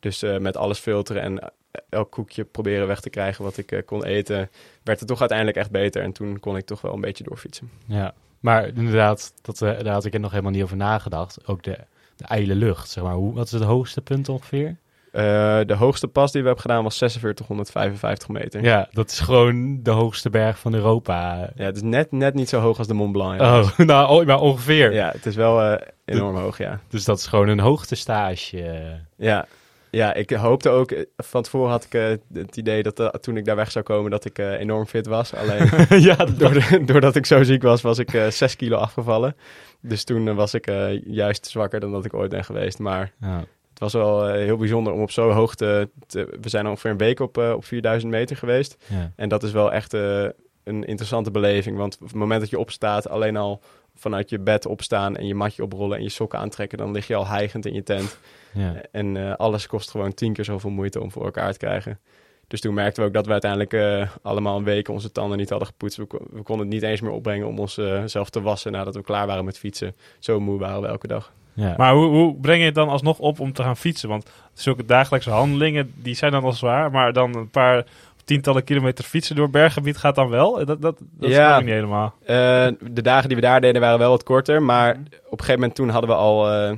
[0.00, 1.52] Dus eh, met alles filteren en
[1.88, 4.50] elk koekje proberen weg te krijgen wat ik eh, kon eten,
[4.82, 6.02] werd het toch uiteindelijk echt beter.
[6.02, 7.70] En toen kon ik toch wel een beetje doorfietsen.
[7.86, 11.46] Ja, maar inderdaad, dat, eh, daar had ik er nog helemaal niet over nagedacht.
[11.46, 11.78] Ook de,
[12.16, 13.14] de ijle lucht, zeg maar.
[13.14, 14.76] Hoe, wat is het hoogste punt ongeveer?
[15.12, 18.62] Eh, de hoogste pas die we hebben gedaan was 4655 meter.
[18.64, 21.50] Ja, dat is gewoon de hoogste berg van Europa.
[21.54, 23.40] Ja, het is net, net niet zo hoog als de Mont Blanc.
[23.40, 24.92] Oh, nou, maar ongeveer.
[24.92, 26.80] Ja, het is wel eh, enorm hoog, ja.
[26.88, 28.82] Dus dat is gewoon een hoogtestage.
[29.16, 29.46] Ja.
[29.90, 33.56] Ja, ik hoopte ook, eh, van tevoren had ik het idee dat toen ik daar
[33.56, 35.34] weg zou komen, dat ik eh, enorm fit was.
[35.34, 35.68] Alleen
[36.08, 39.36] ja, dat, door- doordat ik zo ziek was, was ik eh 6 kilo afgevallen.
[39.80, 40.70] Dus toen was ik
[41.04, 42.78] juist zwakker dan dat ik ooit ben geweest.
[42.78, 43.44] Maar ja.
[43.80, 46.96] Het was wel eh, heel bijzonder om op zo'n hoogte, te, we zijn ongeveer een
[46.96, 48.76] week op, eh, op 4000 meter geweest.
[48.86, 49.12] Ja.
[49.16, 50.24] En dat is wel echt eh,
[50.64, 51.76] een interessante beleving.
[51.76, 53.60] Want op het moment dat je opstaat, alleen al
[53.94, 57.14] vanuit je bed opstaan en je matje oprollen en je sokken aantrekken, dan lig je
[57.14, 58.18] al hijgend in je tent.
[58.52, 58.74] Ja.
[58.92, 61.98] En alles kost gewoon tien keer zoveel moeite om voor elkaar te krijgen.
[62.46, 65.68] Dus toen merkten we ook dat we uiteindelijk allemaal een week onze tanden niet hadden
[65.68, 65.96] gepoetst.
[65.96, 68.94] We, kon- we konden het niet eens meer opbrengen om onszelf zelf te wassen nadat
[68.94, 69.96] we klaar waren met fietsen.
[70.18, 71.32] Zo moe waren we elke dag.
[71.60, 71.74] Ja.
[71.76, 74.08] Maar hoe, hoe breng je het dan alsnog op om te gaan fietsen?
[74.08, 76.90] Want zulke dagelijkse handelingen, die zijn dan al zwaar.
[76.90, 77.84] Maar dan een paar
[78.24, 80.52] tientallen kilometer fietsen door berggebied gaat dan wel?
[80.64, 81.46] Dat, dat, dat Ja.
[81.46, 82.14] snap ik niet helemaal.
[82.20, 84.62] Eh, de dagen die we daar deden waren wel wat korter.
[84.62, 84.98] Maar op
[85.38, 86.72] een gegeven moment toen hadden we al eh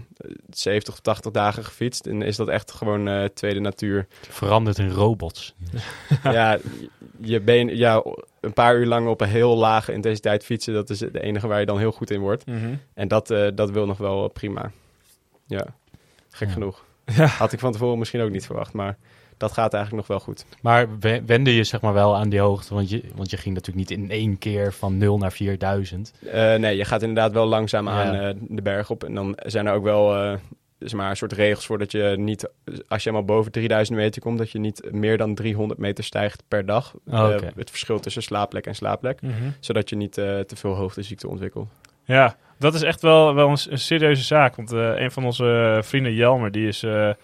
[0.50, 2.06] 70 of 80 dagen gefietst.
[2.06, 4.06] En is dat echt gewoon eh, tweede natuur.
[4.28, 5.54] Veranderd in robots.
[6.22, 6.58] ja,
[7.20, 8.02] je been, ja,
[8.42, 11.60] een paar uur lang op een heel lage intensiteit fietsen, dat is het enige waar
[11.60, 12.46] je dan heel goed in wordt.
[12.46, 12.74] Mhm.
[12.94, 14.70] En dat, eh, dat wil nog wel prima.
[15.46, 15.66] Ja,
[16.30, 16.52] gek Ja.
[16.54, 16.84] genoeg.
[17.16, 17.26] Ja.
[17.26, 18.96] Had ik van tevoren misschien ook niet verwacht, maar
[19.36, 20.44] dat gaat eigenlijk nog wel goed.
[20.60, 22.74] Maar we- wende je zeg maar wel aan die hoogte?
[22.74, 26.12] Want je, want je ging natuurlijk niet in één keer van 0 naar 4000.
[26.30, 27.92] Eh, nee, je gaat inderdaad wel langzaam Ja.
[28.04, 29.04] aan eh, de berg op.
[29.04, 30.34] En dan zijn er ook wel eh,
[30.84, 34.22] zeg maar, een soort regels voor dat je niet, als je helemaal boven 3000 meter
[34.22, 36.94] komt, dat je niet meer dan 300 meter stijgt per dag.
[37.06, 39.20] Oh, Eh, het verschil tussen slaapplek en slaapplek.
[39.20, 39.32] Mhm.
[39.60, 41.68] Zodat je niet eh, te veel hoogteziekte ontwikkelt.
[42.04, 44.56] Ja, dat is echt wel, wel een, serieuze zaak.
[44.56, 47.16] Want eh, een van onze vrienden, Jelmer, die is een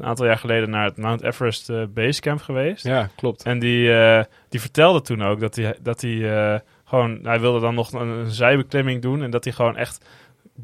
[0.00, 2.84] aantal jaar geleden naar het Mount Everest Basecamp geweest.
[2.84, 3.42] Ja, klopt.
[3.42, 3.92] En die,
[4.48, 8.30] die vertelde toen ook dat hij, dat hij gewoon, hij wilde dan nog een, een
[8.30, 9.22] zijbeklimming doen.
[9.22, 10.04] En dat hij gewoon echt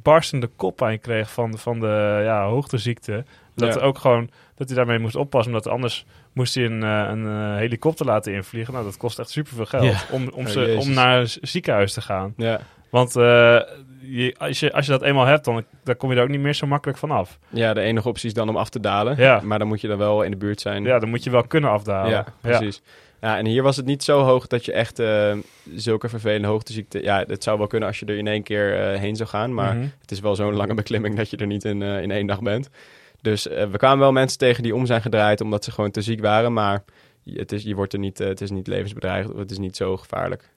[0.02, 3.24] barstende koppijn kreeg van, van de ja, hoogteziekte.
[3.54, 3.80] Dat Ja.
[3.80, 5.52] ook gewoon, dat hij daarmee moest oppassen.
[5.52, 8.72] Omdat anders moest hij een, eh, een eh, helikopter laten invliegen.
[8.72, 9.98] Nou, dat kost echt superveel geld Ja.
[10.10, 12.34] om, om, Oh, ze, om naar een ziekenhuis te gaan.
[12.36, 12.60] Ja.
[12.90, 13.60] Want eh,
[14.00, 16.40] je, als, je, als je dat eenmaal hebt, dan, dan kom je er ook niet
[16.40, 17.38] meer zo makkelijk van af.
[17.48, 19.16] ja, de enige optie is dan om af te dalen.
[19.16, 19.40] Ja.
[19.44, 20.84] Maar dan moet je dan wel in de buurt zijn.
[20.84, 22.10] Ja, dan moet je wel kunnen afdalen.
[22.10, 22.82] Ja, precies.
[22.84, 22.92] Ja.
[23.32, 25.36] En hier was het niet zo hoog dat je echt eh,
[25.74, 27.02] zulke vervelende hoogteziekte...
[27.02, 29.54] Ja, het zou wel kunnen als je er in één keer eh, heen zou gaan.
[29.54, 29.86] Maar Mhm.
[30.00, 32.40] het is wel zo'n lange beklimming dat je er niet in, eh, in één dag
[32.42, 32.68] bent.
[33.20, 36.20] Dus we kwamen wel mensen tegen die om zijn gedraaid omdat ze gewoon te ziek
[36.20, 36.52] waren.
[36.52, 36.84] Maar
[37.24, 40.50] het is, je wordt er niet, het is niet levensbedreigend, het is niet zo gevaarlijk.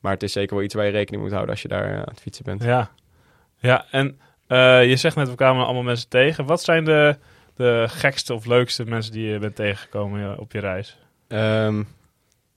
[0.00, 2.04] Maar het is zeker wel iets waar je rekening moet houden als je daar aan
[2.10, 2.62] het fietsen bent.
[2.62, 2.90] Ja,
[3.58, 4.18] ja en
[4.88, 6.46] je zegt net, we kwamen allemaal mensen tegen.
[6.46, 7.16] Wat zijn de,
[7.54, 10.98] de gekste of leukste mensen die je bent tegengekomen ja, op je reis?
[11.28, 11.82] Ehm,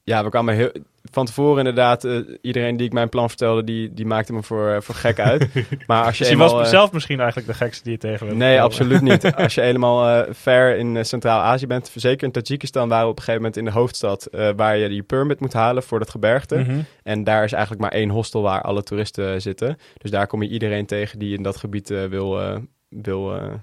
[0.07, 0.71] ja, we kwamen heel,
[1.11, 4.69] van tevoren inderdaad, eh, iedereen die ik mijn plan vertelde, die, die maakte me voor,
[4.69, 5.47] eh, voor gek uit.
[5.87, 7.97] maar als je Dus je eenmaal, was eh, zelf misschien eigenlijk de gekste die je
[7.97, 9.35] tegen bent Nee, absoluut niet.
[9.43, 13.23] Als je helemaal eh, ver in Centraal-Azië bent, zeker in Tajikistan, waren we op een
[13.23, 16.55] gegeven moment in de hoofdstad, eh, waar je je permit moet halen voor dat gebergte.
[16.55, 16.79] Mhm.
[17.03, 19.77] En daar is eigenlijk maar één hostel waar alle toeristen zitten.
[19.97, 22.57] Dus daar kom je iedereen tegen die in dat gebied wil, eh,
[22.89, 23.53] wil eh,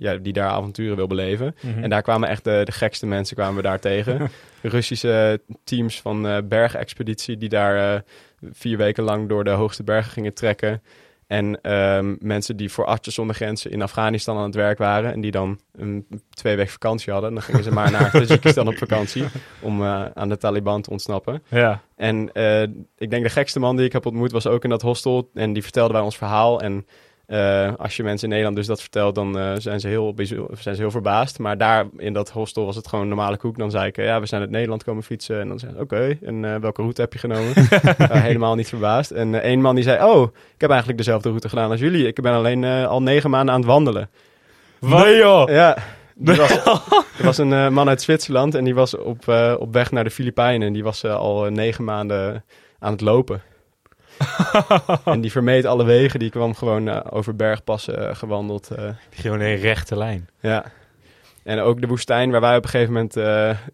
[0.00, 1.54] ja, die daar avonturen wil beleven.
[1.60, 1.82] Mhm.
[1.82, 4.30] En daar kwamen echt de, de gekste mensen kwamen we daar tegen.
[4.62, 8.00] Russische teams van eh bergexpeditie die daar eh,
[8.52, 10.82] vier weken lang door de hoogste bergen gingen trekken.
[11.26, 15.12] En ehm, mensen die voor Artsen zonder Grenzen in Afghanistan aan het werk waren.
[15.12, 17.28] En die dan een twee weken vakantie hadden.
[17.28, 19.24] En dan gingen ze maar naar Tajikistan op vakantie.
[19.60, 21.42] Om eh, aan de Taliban te ontsnappen.
[21.48, 22.30] Ja, En
[22.98, 25.30] ik denk de gekste man die ik heb ontmoet was ook in dat hostel.
[25.34, 26.60] En die vertelde wij ons verhaal.
[26.60, 26.86] En
[27.30, 30.14] eh, als je mensen in Nederland dus dat vertelt, dan eh, zijn, ze heel,
[30.58, 31.38] zijn ze heel verbaasd.
[31.38, 33.58] Maar daar in dat hostel was het gewoon een normale koek.
[33.58, 35.40] Dan zei ik, eh, ja, we zijn uit Nederland komen fietsen.
[35.40, 37.52] En dan zei ze, oké, en welke route heb je genomen?
[38.28, 39.10] Helemaal niet verbaasd.
[39.10, 40.22] En één man die zei, oh,
[40.54, 42.06] ik heb eigenlijk dezelfde route gedaan als jullie.
[42.06, 44.10] Ik ben alleen al negen maanden aan het wandelen.
[44.78, 45.06] Wat?
[45.06, 45.48] joh!
[45.48, 45.76] Ja,
[46.14, 46.50] was,
[47.18, 49.28] er was een man uit Zwitserland en die was op,
[49.58, 50.66] op weg naar de Filipijnen.
[50.66, 52.44] En die was al negen maanden
[52.78, 53.42] aan het lopen.
[55.04, 56.18] en die vermeed alle wegen.
[56.18, 58.70] Die kwam gewoon eh, over bergpassen eh, gewandeld.
[58.70, 60.28] eh, Gewoon een rechte lijn.
[60.40, 60.64] ja.
[61.42, 63.12] En ook de woestijn waar wij op een gegeven moment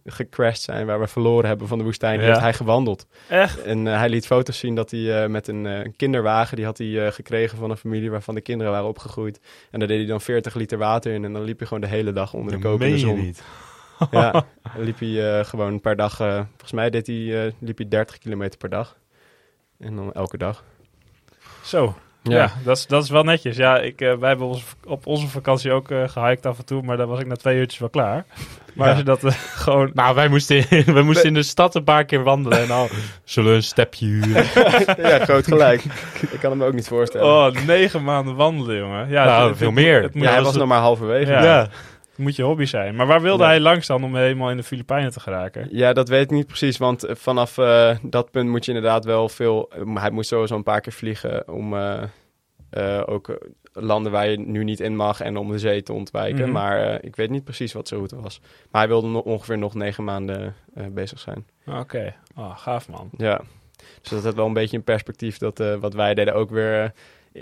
[0.05, 2.27] gecrashed zijn, waar we verloren hebben van de woestijn, Ja.
[2.27, 3.07] heeft hij gewandeld.
[3.29, 3.63] Echt?
[3.63, 7.71] En hij liet foto's zien dat hij met een kinderwagen, die had hij gekregen van
[7.71, 9.41] een familie waarvan de kinderen waren opgegroeid.
[9.71, 11.89] En daar deed hij dan 40 liter water in en dan liep hij gewoon de
[11.89, 13.21] hele dag onder de kokende meen je zon.
[13.21, 13.43] niet.
[14.11, 14.31] Ja,
[14.75, 18.69] dan liep hij gewoon per dag, volgens mij deed hij, liep hij 30 kilometer per
[18.71, 18.97] dag.
[19.81, 20.65] En dan elke dag.
[21.63, 21.95] Zo.
[22.23, 23.57] Ja, dat, is, dat is wel netjes.
[23.57, 26.83] Ja, ik, eh, wij hebben ons, op onze vakantie ook eh gehiked af en toe,
[26.83, 28.25] maar dan was ik na twee uurtjes wel klaar.
[28.75, 28.93] Maar Ja.
[28.93, 29.33] als je dat eh,
[29.65, 29.91] gewoon...
[29.95, 30.65] Nou, wij moesten,
[30.95, 32.59] wij moesten in de stad een paar keer wandelen.
[32.63, 32.89] En al,
[33.25, 34.45] zullen we een stepje huren?
[35.11, 35.85] ja, groot gelijk.
[36.31, 37.27] ik kan hem ook niet voorstellen.
[37.27, 39.09] Oh, negen maanden wandelen, jongen.
[39.09, 40.03] Ja, Nou, het- veel het- meer.
[40.03, 41.31] Het ja, hij het was nog maar halverwege.
[41.31, 41.69] Ja.
[42.17, 42.95] Moet je hobby zijn.
[42.95, 43.49] Maar waar wilde Ja.
[43.49, 45.69] hij langs dan om helemaal in de Filipijnen te geraken?
[45.71, 49.05] Ja, dat weet ik niet precies, want eh, vanaf eh, dat punt moet je inderdaad
[49.05, 49.71] wel veel...
[49.71, 51.75] eh, hij moest sowieso een paar keer vliegen om
[53.07, 53.39] ook
[53.73, 56.43] landen waar je nu niet in mag en om de zee te ontwijken.
[56.43, 56.53] Mhm.
[56.53, 58.41] Maar ik weet niet precies wat zijn route was.
[58.71, 60.55] Maar hij wilde nog ongeveer nog negen maanden
[60.91, 61.47] bezig zijn.
[61.67, 63.11] Oké, oh, gaaf man.
[63.17, 63.41] Ja,
[64.01, 66.93] dus dat had wel een beetje in perspectief dat wat wij deden ook weer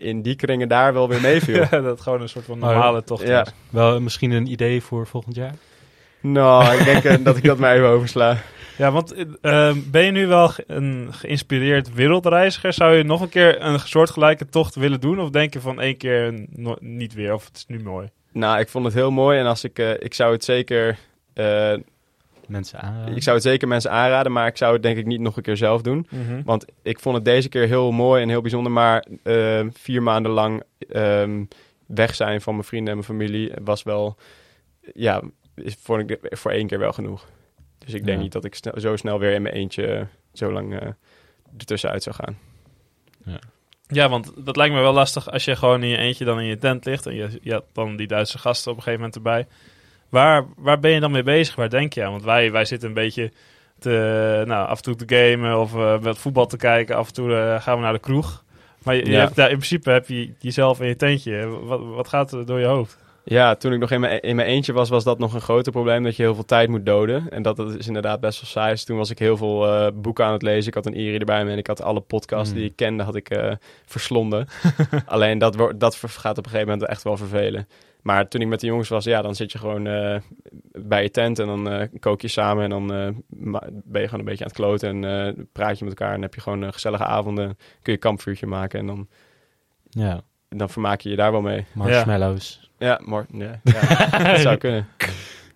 [0.01, 1.65] in die kringen daar wel weer meeviel.
[1.71, 3.41] Ja, dat gewoon een soort van normale tocht Ja.
[3.43, 3.53] is.
[3.71, 5.55] Wel misschien een idee voor volgend jaar?
[6.21, 8.37] Nou, ik denk eh, dat ik dat maar even oversla.
[8.79, 12.73] Ja, want eh, ehm, ben je nu wel een geïnspireerd wereldreiziger?
[12.73, 15.21] Zou je nog een keer een soortgelijke tocht willen doen?
[15.21, 17.35] Of denk je van één keer no- niet weer?
[17.35, 18.09] Of het is nu mooi?
[18.33, 20.99] Nou, ik vond het heel mooi en als ik, eh, ik zou het zeker,
[21.35, 21.73] eh,
[22.49, 23.17] Mensen aanraden?
[23.17, 25.43] ik zou het zeker mensen aanraden, maar ik zou het denk ik niet nog een
[25.43, 26.07] keer zelf doen.
[26.45, 30.33] Want ik vond het deze keer heel mooi en heel bijzonder, maar eh, vier maanden
[30.33, 31.45] lang ehm,
[31.87, 34.17] weg zijn van mijn vrienden en mijn familie was wel,
[34.95, 35.23] ja,
[35.55, 37.27] is voor, ik, voor één keer wel genoeg.
[37.79, 38.23] Dus ik denk Ja.
[38.23, 40.89] niet dat ik snel- zo snel weer in mijn eentje zo lang eh
[41.59, 42.39] ertussenuit zou gaan.
[43.87, 46.47] Ja, want dat lijkt me wel lastig als je gewoon in je eentje dan in
[46.47, 47.07] je tent ligt.
[47.07, 49.47] En je, je had dan die Duitse gasten op een gegeven moment erbij.
[50.15, 51.55] Waar, waar ben je dan mee bezig?
[51.55, 52.11] Waar denk je aan?
[52.11, 53.33] Want wij, wij zitten een beetje
[53.79, 56.97] te, nou, af en toe te gamen of eh, wat voetbal te kijken.
[56.97, 58.45] Af en toe eh, gaan we naar de kroeg.
[58.83, 61.47] Maar je, hebt, daar, in principe heb je jezelf in je tentje.
[61.47, 62.99] Wat, wat gaat er door je hoofd?
[63.25, 65.73] Ja, toen ik nog in mijn, in mijn eentje was, was dat nog een groter
[65.73, 66.03] probleem.
[66.03, 67.31] Dat je heel veel tijd moet doden.
[67.31, 68.71] En dat, dat is inderdaad best wel saai.
[68.71, 70.69] Dus toen was ik heel veel eh, boeken aan het lezen.
[70.69, 72.57] Ik had een Iri erbij me en ik had alle podcasts Mm.
[72.57, 73.57] die ik kende, had ik
[73.87, 74.49] verslonden.
[75.07, 77.67] Alleen dat, dat gaat op een gegeven moment echt wel vervelen.
[78.05, 80.21] Maar toen ik met de jongens was, ja, dan zit je gewoon eh,
[80.73, 82.65] bij je tent en dan eh, kook je samen.
[82.65, 83.09] En dan eh,
[83.85, 86.15] ben je gewoon een beetje aan het kloten en praat je met elkaar.
[86.15, 87.59] En heb je gewoon gezellige avonden.
[87.83, 89.09] Kun je kampvuurtje maken en dan,
[89.89, 91.65] Ja, dan vermaak je je daar wel mee.
[91.73, 92.71] marshmallows.
[92.79, 94.87] Ja, maar ja, ja dat zou kunnen.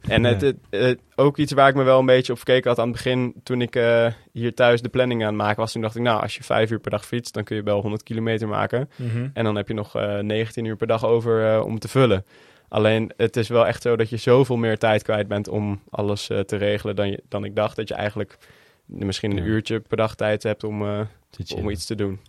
[0.09, 2.79] En het, het, het- ook iets waar ik me wel een beetje op gekeken had
[2.79, 5.83] aan het begin, toen ik eh, hier thuis de planning aan het maken was, toen
[5.83, 8.03] dacht ik, nou, als je vijf uur per dag fietst, dan kun je wel 100
[8.03, 8.91] kilometer maken.
[9.35, 12.25] En dan heb je nog eh 19 uur per dag over eh, om te vullen.
[12.69, 16.27] Alleen, het is wel echt zo dat je zoveel meer tijd kwijt bent om alles
[16.27, 17.77] te regelen dan, je, dan ik dacht.
[17.77, 18.39] Dat je eigenlijk
[18.87, 19.51] misschien een Ja.
[19.51, 20.83] uurtje per dag tijd hebt om,
[21.57, 22.21] om iets te doen.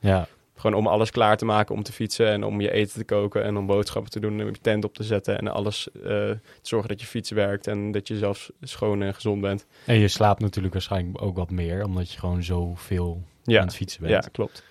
[0.00, 0.26] Ja,
[0.58, 3.44] Gewoon om alles klaar te maken om te fietsen en om je eten te koken
[3.44, 6.00] en om boodschappen te doen en om je tent op te zetten en alles eh,
[6.02, 9.66] te zorgen dat je fiets werkt en dat je zelf schoon en gezond bent.
[9.86, 13.76] en je slaapt natuurlijk waarschijnlijk ook wat meer, omdat je gewoon zoveel Ja, aan het
[13.76, 14.30] fietsen ja bent.
[14.30, 14.62] klopt.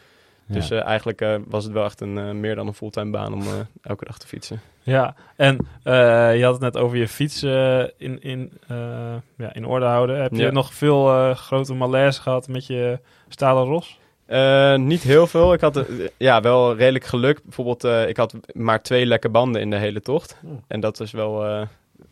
[0.45, 0.53] Ja.
[0.53, 3.41] Dus eh, eigenlijk eh, was het wel echt een, meer dan een fulltime baan om
[3.81, 4.61] elke dag te fietsen.
[4.81, 9.53] Ja, en eh, je had het net over je fiets eh, in, in, eh, ja,
[9.53, 10.21] in orde houden.
[10.21, 10.51] Heb je Ja.
[10.51, 13.99] nog veel eh, grote malaise gehad met je stalen ros?
[14.28, 15.53] Eh, niet heel veel.
[15.53, 15.84] Ik had eh,
[16.17, 17.43] ja, wel redelijk geluk.
[17.43, 20.38] Bijvoorbeeld, eh, ik had maar twee lekke banden in de hele tocht.
[20.41, 20.63] Hmm.
[20.67, 21.65] En dat is wel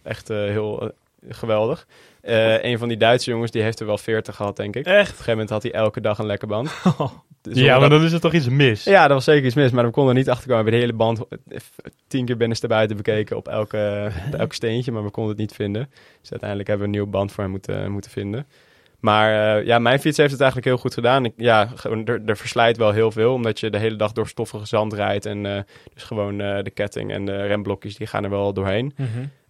[0.04, 0.92] echt heel
[1.30, 1.88] geweldig.
[2.62, 4.86] Een van die Duitse jongens, die heeft er wel 40 gehad, denk ik.
[4.86, 6.72] Op een gegeven moment had hij elke dag een lekke band.
[7.42, 8.84] Dus ja, maar dan is er toch iets mis?
[8.84, 10.66] Ja, dat was zeker iets mis, maar we konden er niet achterkomen.
[10.66, 11.44] We hebben de hele band
[12.08, 15.90] tien keer binnenste buiten bekeken op elke, elk steentje, maar we konden het niet vinden.
[16.22, 18.48] Dus uiteindelijk hebben we een nieuwe band voor hem moeten, moeten vinden.
[19.06, 21.26] Maar eh, ja, mijn fiets heeft het eigenlijk heel goed gedaan.
[21.26, 24.66] Ik, ja, er, er verslijt wel heel veel, omdat je de hele dag door stoffige
[24.66, 25.26] zand rijdt.
[25.26, 25.62] En eh,
[25.94, 28.96] dus gewoon eh, de ketting en de remblokjes, die gaan er wel doorheen.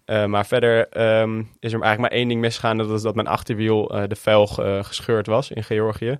[0.04, 2.76] Eh, maar verder ehm, is er eigenlijk maar één ding misgegaan.
[2.76, 4.54] Dat is dat mijn achterwiel, de velg,
[4.86, 6.18] gescheurd was in Georgië.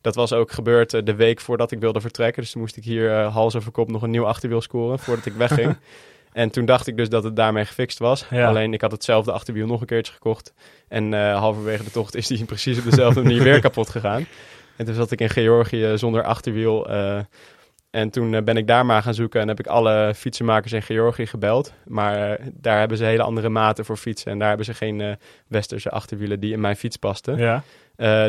[0.00, 2.42] Dat was ook gebeurd de week voordat ik wilde vertrekken.
[2.42, 5.32] Dus toen moest ik hier hals over kop nog een nieuw achterwiel scoren voordat ik
[5.32, 5.76] wegging.
[6.32, 8.26] en toen dacht ik dus dat het daarmee gefixt was.
[8.30, 8.48] Ja.
[8.48, 10.52] Alleen ik had hetzelfde achterwiel nog een keertje gekocht.
[10.88, 14.26] En eh, halverwege de tocht is die precies op dezelfde manier weer kapot gegaan.
[14.76, 16.88] En toen zat ik in Georgië zonder achterwiel.
[16.88, 17.18] eh,
[17.90, 20.82] en toen eh, ben ik daar maar gaan zoeken en heb ik alle fietsenmakers in
[20.82, 21.72] Georgië gebeld.
[21.84, 24.32] Maar daar hebben ze hele andere maten voor fietsen.
[24.32, 25.16] En daar hebben ze geen
[25.46, 27.36] westerse achterwielen die in mijn fiets pasten.
[27.36, 27.62] Ja.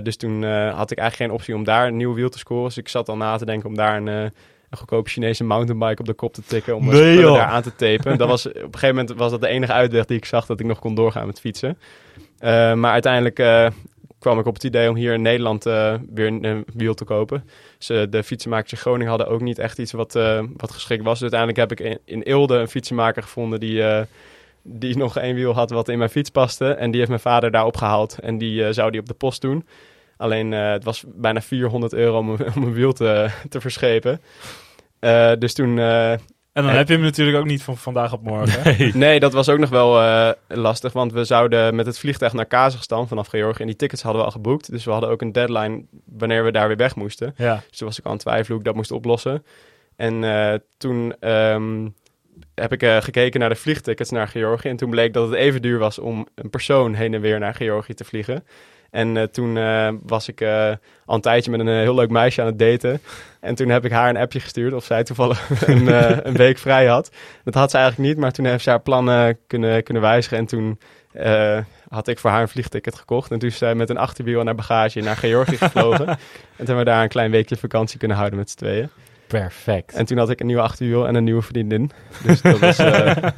[0.01, 2.63] Dus toen had ik eigenlijk geen optie om daar een nieuw wiel te scoren.
[2.65, 4.33] Dus ik zat al na te denken om daar een,
[4.69, 6.75] een goedkope Chinese mountainbike op de kop te tikken.
[6.75, 8.17] Om Nee, daar aan te tapen.
[8.17, 10.59] dat was, op een gegeven moment was dat de enige uitweg die ik zag dat
[10.59, 11.77] ik nog kon doorgaan met fietsen.
[12.39, 13.67] Eh, maar uiteindelijk eh,
[14.19, 17.03] kwam ik op het idee om hier in Nederland eh, weer een, een wiel te
[17.03, 17.43] kopen.
[17.77, 20.13] Dus de fietsenmakers in Groningen hadden ook niet echt iets wat,
[20.57, 21.19] wat geschikt was.
[21.19, 23.83] Dus uiteindelijk heb ik in, in Eelde een fietsenmaker gevonden die,
[24.61, 26.73] die nog één wiel had wat in mijn fiets paste.
[26.73, 29.65] En die heeft mijn vader daar opgehaald en die zou die op de post doen.
[30.19, 34.21] Alleen eh, het was bijna 400 euro om, een- om een wiel te, te verschepen.
[34.99, 36.19] Eh, dus toen eh, En
[36.53, 38.63] dan heb je hem natuurlijk ook niet van vandaag op morgen.
[38.77, 38.91] Nee.
[38.95, 42.45] Nee, dat was ook nog wel eh, lastig, want we zouden met het vliegtuig naar
[42.45, 44.71] Kazachstan vanaf Georgië en die tickets hadden we al geboekt.
[44.71, 47.33] Dus we hadden ook een deadline wanneer we daar weer weg moesten.
[47.37, 47.63] Ja.
[47.69, 49.43] Dus toen was ik aan het twijfelen hoe ik dat moest oplossen.
[49.95, 51.87] En eh, toen ehm,
[52.55, 55.79] heb ik gekeken naar de vliegtickets naar Georgië en toen bleek dat het even duur
[55.79, 58.43] was om een persoon heen en weer naar Georgië te vliegen.
[58.91, 60.71] En eh, toen eh, was ik eh,
[61.05, 63.01] al een tijdje met een heel leuk meisje aan het daten.
[63.39, 66.57] En toen heb ik haar een appje gestuurd of zij toevallig een, eh, een week
[66.57, 67.11] vrij had.
[67.43, 70.37] Dat had ze eigenlijk niet, maar toen heeft ze haar plannen kunnen, kunnen wijzigen.
[70.37, 70.79] En toen
[71.11, 71.57] eh,
[71.89, 73.31] had ik voor haar een vliegticket gekocht.
[73.31, 76.07] En toen is zij met een achterwiel en haar bagage naar Georgië gevlogen.
[76.07, 76.17] en
[76.55, 78.89] toen hebben we daar een klein weekje vakantie kunnen houden met z'n tweeën.
[79.27, 79.93] Perfect.
[79.93, 81.91] En toen had ik een nieuwe achterwiel en een nieuwe vriendin.
[82.23, 83.33] Dus dat was eh, een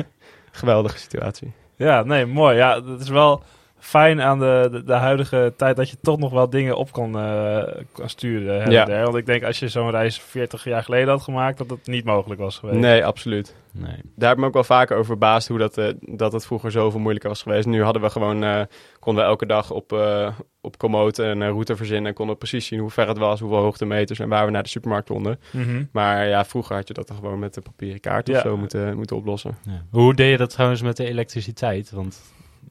[0.51, 1.51] geweldige situatie.
[1.75, 2.55] ja, nee, mooi.
[2.55, 3.43] Ja, het is wel
[3.81, 7.19] fijn aan de, de, de huidige tijd dat je toch nog wel dingen op kan,
[7.19, 8.71] eh, kan sturen.
[8.71, 8.85] Ja.
[8.85, 9.03] der.
[9.03, 12.05] Want ik denk als je zo'n reis 40 jaar geleden had gemaakt, dat het niet
[12.05, 12.79] mogelijk was geweest.
[12.79, 13.55] Nee, absoluut.
[13.71, 13.95] Nee.
[14.15, 16.71] Daar heb ik me ook wel vaker over verbaasd hoe dat, eh, dat het vroeger
[16.71, 17.65] zoveel moeilijker was geweest.
[17.67, 18.61] Nu hadden we gewoon, eh,
[18.99, 20.29] konden we elke dag op, eh
[20.61, 23.57] op Komoot een route verzinnen en konden we precies zien hoe ver het was, hoeveel
[23.57, 25.39] hoogtemeters en waar we naar de supermarkt konden.
[25.51, 25.83] Mhm.
[25.91, 28.95] Maar ja, vroeger had je dat dan gewoon met een papieren kaart of zo moeten,
[28.95, 29.57] moeten oplossen.
[29.61, 29.85] Ja.
[29.91, 31.91] Hoe deed je dat trouwens met de elektriciteit?
[31.91, 32.21] Want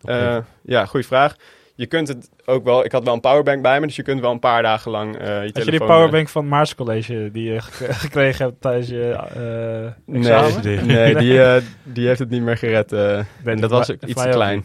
[0.05, 1.36] Eh, ja, goede vraag.
[1.74, 2.84] je kunt het ook wel...
[2.84, 5.16] Ik had wel een powerbank bij me, dus je kunt wel een paar dagen lang
[5.16, 5.86] eh, je Had je die telefoon...
[5.86, 10.64] powerbank van het Maars College die je gek- gekregen hebt tijdens je eh Nee, examen?
[10.64, 10.80] Nee.
[10.80, 12.92] nee die, eh, die heeft het niet meer gered.
[12.92, 13.18] eh.
[13.44, 14.64] En dat was ook iets te klein.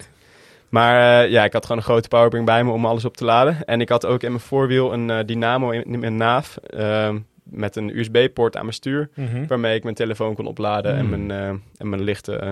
[0.70, 3.26] Maar eh, ja, ik had gewoon een grote powerbank bij me om alles op te
[3.26, 3.66] laden.
[3.66, 6.58] En ik had ook in mijn voorwiel een eh, dynamo in, in mijn naaf.
[6.58, 9.10] ehm, met een USB-poort aan mijn stuur.
[9.16, 9.46] Mhm.
[9.48, 12.52] Waarmee ik mijn telefoon kon opladen en, mijn, eh, en mijn lichten eh,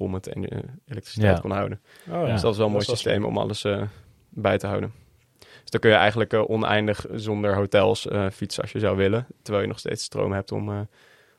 [0.00, 0.42] vol met eh,
[0.86, 1.40] elektriciteit Ja.
[1.40, 1.80] kon houden.
[2.08, 2.32] Oh, ja.
[2.32, 3.82] Dus dat is wel een mooi systeem om alles eh,
[4.28, 4.92] bij te houden.
[5.38, 9.26] Dus dan kun je eigenlijk eh, oneindig zonder hotels eh, fietsen als je zou willen.
[9.42, 10.74] Terwijl je nog steeds stroom hebt om, eh,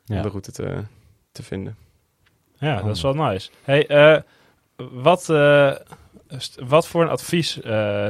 [0.06, 0.82] om de route te,
[1.32, 1.76] te vinden.
[2.58, 3.50] Ja, dat is wel nice.
[3.62, 4.20] Hey, eh,
[4.76, 5.74] wat, eh,
[6.64, 7.52] wat voor een advies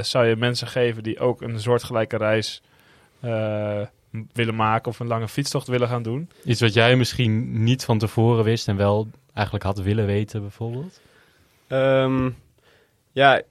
[0.00, 2.62] zou je mensen geven die ook een soortgelijke reis
[3.20, 3.80] eh,
[4.32, 6.30] willen maken of een lange fietstocht willen gaan doen?
[6.44, 11.00] Iets wat jij misschien niet van tevoren wist en wel eigenlijk had willen weten, bijvoorbeeld?
[11.66, 12.30] Ehm,
[13.12, 13.42] ja,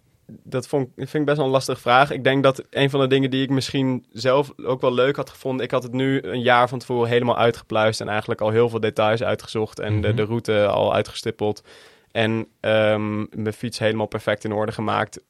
[0.44, 2.12] dat vond, ik- vind ik best wel een lastige vraag.
[2.12, 5.30] Ik denk dat een van de dingen die ik misschien zelf ook wel leuk had
[5.30, 5.66] gevonden...
[5.66, 8.02] Ik had het nu een jaar van tevoren helemaal uitgepluist...
[8.02, 9.80] en eigenlijk al heel veel details uitgezocht...
[9.80, 10.16] en de, Mhm.
[10.18, 11.64] de route al uitgestippeld.
[12.12, 15.22] En ehm, mijn fiets helemaal perfect in orde gemaakt...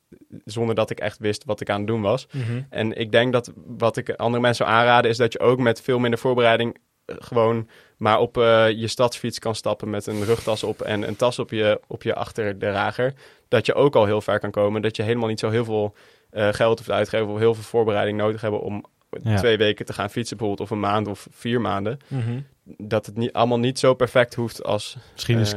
[0.46, 2.28] zonder dat ik echt wist wat ik aan het doen was.
[2.70, 5.12] En ik denk dat wat ik andere mensen zou aanraden...
[5.12, 6.78] is dat je ook met veel minder voorbereiding...
[7.12, 7.68] eh, gewoon
[8.02, 10.82] maar op eh, je stadsfiets kan stappen met een rugtas op...
[10.82, 13.14] en een tas op je, op je achterdrager
[13.48, 14.82] dat je ook al heel ver kan komen.
[14.82, 15.96] Dat je helemaal niet zo heel veel
[16.30, 18.86] eh, geld hoeft uitgeven of heel veel voorbereiding nodig hebben om
[19.24, 19.38] Ja.
[19.38, 22.00] twee weken te gaan fietsen, bijvoorbeeld, of een maand of vier maanden.
[22.08, 22.40] Mhm.
[22.64, 24.98] Dat het niet, allemaal niet zo perfect hoeft als.
[25.14, 25.56] Misschien is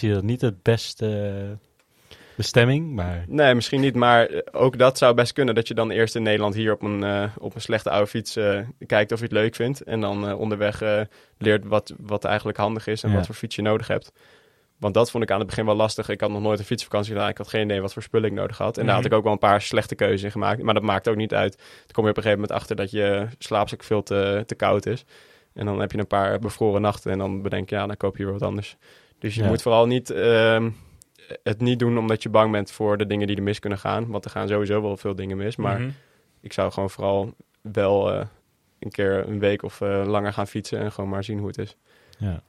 [0.00, 1.58] dat niet het beste
[2.36, 5.54] bestemming, maar Nee, misschien niet, maar eh, ook dat zou best kunnen.
[5.54, 8.36] Dat je dan eerst in Nederland hier op een, eh, op een slechte oude fiets
[8.36, 9.80] eh, kijkt of je het leuk vindt.
[9.82, 10.82] En dan onderweg
[11.38, 13.16] leert wat, wat eigenlijk handig is en Ja.
[13.16, 14.12] wat voor fiets je nodig hebt.
[14.78, 16.08] Want dat vond ik aan het begin wel lastig.
[16.08, 17.28] Ik had nog nooit een fietsvakantie gedaan.
[17.28, 18.78] Ik had geen idee wat voor spullen ik nodig had.
[18.78, 20.62] En daar had ik ook wel een paar slechte keuzes in gemaakt.
[20.62, 21.56] Maar dat maakt ook niet uit.
[21.56, 24.86] Dan kom je op een gegeven moment achter dat je slaapzak veel te, te koud
[24.86, 25.04] is.
[25.54, 27.12] En dan heb je een paar bevroren nachten.
[27.12, 28.76] En dan bedenk je, ja, dan koop je weer wat anders.
[29.18, 29.48] Dus je Ja.
[29.48, 30.70] moet vooral niet, ehm,
[31.42, 34.06] het niet doen omdat je bang bent voor de dingen die er mis kunnen gaan.
[34.06, 35.56] Want er gaan sowieso wel veel dingen mis.
[35.56, 35.90] Maar Mhm.
[36.40, 38.26] ik zou gewoon vooral wel eh,
[38.78, 40.78] een keer een week of eh, langer gaan fietsen.
[40.78, 41.76] En gewoon maar zien hoe het is.
[42.18, 42.42] ja.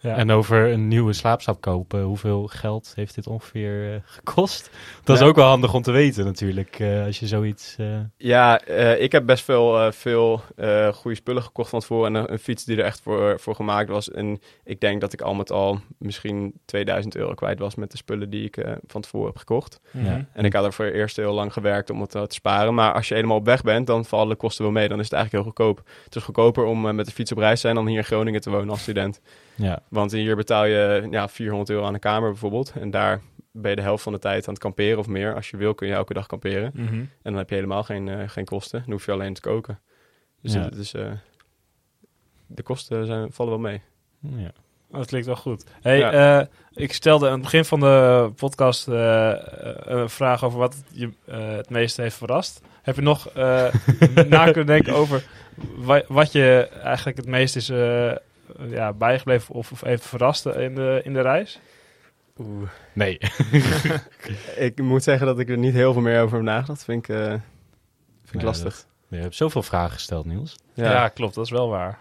[0.00, 0.16] Ja.
[0.16, 4.70] En over een nieuwe slaapstap kopen, hoeveel geld heeft dit ongeveer eh, gekost?
[5.04, 7.74] Dat is ook wel handig om te weten natuurlijk, eh, als je zoiets...
[7.78, 7.86] eh,
[8.16, 12.14] Ja, eh, ik heb best veel, eh, veel eh, goede spullen gekocht van tevoren.
[12.16, 14.10] En een, een fiets die er echt voor, voor gemaakt was.
[14.10, 17.96] En ik denk dat ik al met al misschien 2000 euro kwijt was met de
[17.96, 19.80] spullen die ik eh, van tevoren heb gekocht.
[19.90, 20.04] Mhm.
[20.04, 20.24] Ja.
[20.32, 22.74] En ik had er voor eerst heel lang gewerkt om het te sparen.
[22.74, 24.88] Maar als je helemaal op weg bent, dan vallen de kosten wel mee.
[24.88, 25.88] Dan is het eigenlijk heel goedkoop.
[26.04, 28.40] Het is goedkoper om met de fiets op reis te zijn dan hier in Groningen
[28.40, 29.20] te wonen als student.
[29.56, 29.82] Ja.
[29.88, 32.72] Want hier betaal je ja, 400 euro aan de kamer bijvoorbeeld.
[32.80, 35.34] En daar ben je de helft van de tijd aan het kamperen of meer.
[35.34, 36.70] Als je wil kun je elke dag kamperen.
[36.74, 36.94] Mhm.
[36.94, 38.80] En dan heb je helemaal geen, eh, geen kosten.
[38.82, 39.80] Dan hoef je alleen te koken.
[40.42, 40.60] Dus Ja.
[40.62, 41.10] het is, eh,
[42.46, 43.80] de kosten zijn, vallen wel mee.
[44.20, 44.52] ja.
[44.90, 45.64] Oh, Dat klinkt wel goed.
[45.82, 46.40] Hey, Ja.
[46.40, 51.70] eh, ik stelde aan het begin van de podcast een vraag over wat je het
[51.70, 52.60] meeste heeft verrast.
[52.82, 53.34] Heb je nog
[54.28, 55.24] na kunnen denken over
[55.76, 57.68] wa- wat je eigenlijk het meest is
[58.68, 61.60] ja, bijgebleven of, of heeft verrast in de, in de reis?
[62.38, 62.68] Oeh.
[62.92, 63.18] Nee.
[64.56, 66.84] Ik moet zeggen dat ik er niet heel veel meer over heb nagedacht.
[66.84, 67.40] Vind ik, eh, vind
[68.24, 68.84] ik Nee, lastig.
[69.08, 70.56] Je hebt zoveel vragen gesteld, Niels.
[70.74, 71.08] Ja, Ja.
[71.08, 71.34] klopt.
[71.34, 71.98] Dat is wel waar.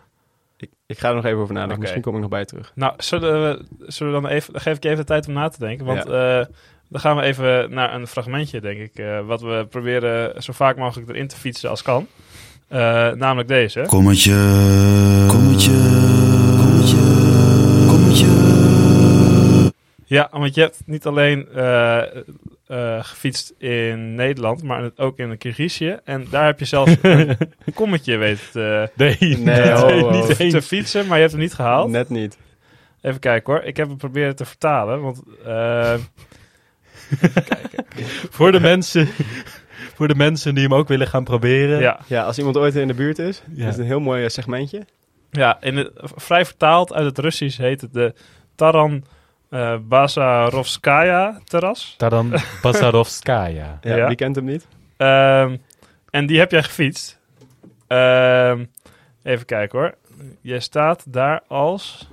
[0.57, 1.79] Ik, ik ga er nog even over nadenken.
[1.79, 2.71] Misschien kom ik nog bij terug.
[2.75, 5.33] Nou, zullen we, zullen we dan even, dan geef ik je even de tijd om
[5.33, 5.85] na te denken.
[5.85, 6.45] Want eh,
[6.89, 8.95] dan gaan we even naar een fragmentje, denk ik.
[8.95, 12.07] eh, wat we proberen zo vaak mogelijk erin te fietsen als kan.
[12.67, 12.79] Eh,
[13.11, 13.83] namelijk deze.
[13.87, 14.33] Kommetje,
[15.27, 15.71] kommetje,
[20.15, 21.97] Ja, want je hebt niet alleen eh,
[22.67, 25.97] eh, gefietst in Nederland, maar ook in Kirgizië.
[26.03, 27.37] En daar heb je zelfs een
[27.73, 30.11] kommetje weten te, Nee, Nee, ho, ho.
[30.11, 31.89] niet te fietsen, maar je hebt hem niet gehaald.
[31.89, 32.37] Net niet.
[33.01, 33.63] Even kijken hoor.
[33.63, 35.23] Ik heb hem proberen te vertalen, want...
[35.45, 35.93] eh,
[38.35, 39.07] Voor de mensen...
[39.95, 41.79] Voor de mensen die hem ook willen gaan proberen.
[41.79, 43.61] ja, Ja, als iemand ooit in de buurt is, Ja.
[43.63, 44.85] is het een heel mooi segmentje.
[45.31, 48.13] Ja, in het, vrij vertaald uit het Russisch heet het de
[48.55, 49.03] Taran
[49.49, 51.95] eh Bazarovskaya terras.
[51.97, 53.79] Taran Bazarovskaya.
[53.81, 54.07] Ja, Ja.
[54.07, 54.67] Wie kent hem niet?
[54.97, 55.57] Ehm,
[56.09, 57.19] en die heb jij gefietst.
[57.87, 58.65] Ehm,
[59.23, 59.95] even kijken hoor.
[60.41, 62.09] Jij staat daar als...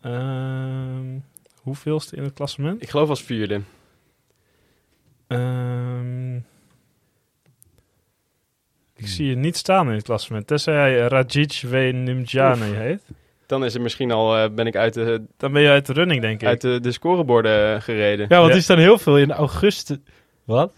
[0.00, 1.18] ehm
[1.62, 2.82] hoeveelste in het klassement?
[2.82, 3.60] Ik geloof als vierde.
[5.26, 6.36] Ehm,
[8.96, 10.46] ik zie je niet staan in het klassement.
[10.46, 11.74] Tenzij jij Rajic W.
[11.92, 13.02] Nimjani heet.
[13.46, 15.92] Dan is er misschien al, eh, ben ik uit de, Dan ben je uit de
[15.92, 16.46] running, denk ik.
[16.48, 18.26] uit de, de scoreborden gereden.
[18.28, 18.52] Ja, want Ja.
[18.54, 19.96] die staan heel veel in augustus.
[20.44, 20.72] Wat?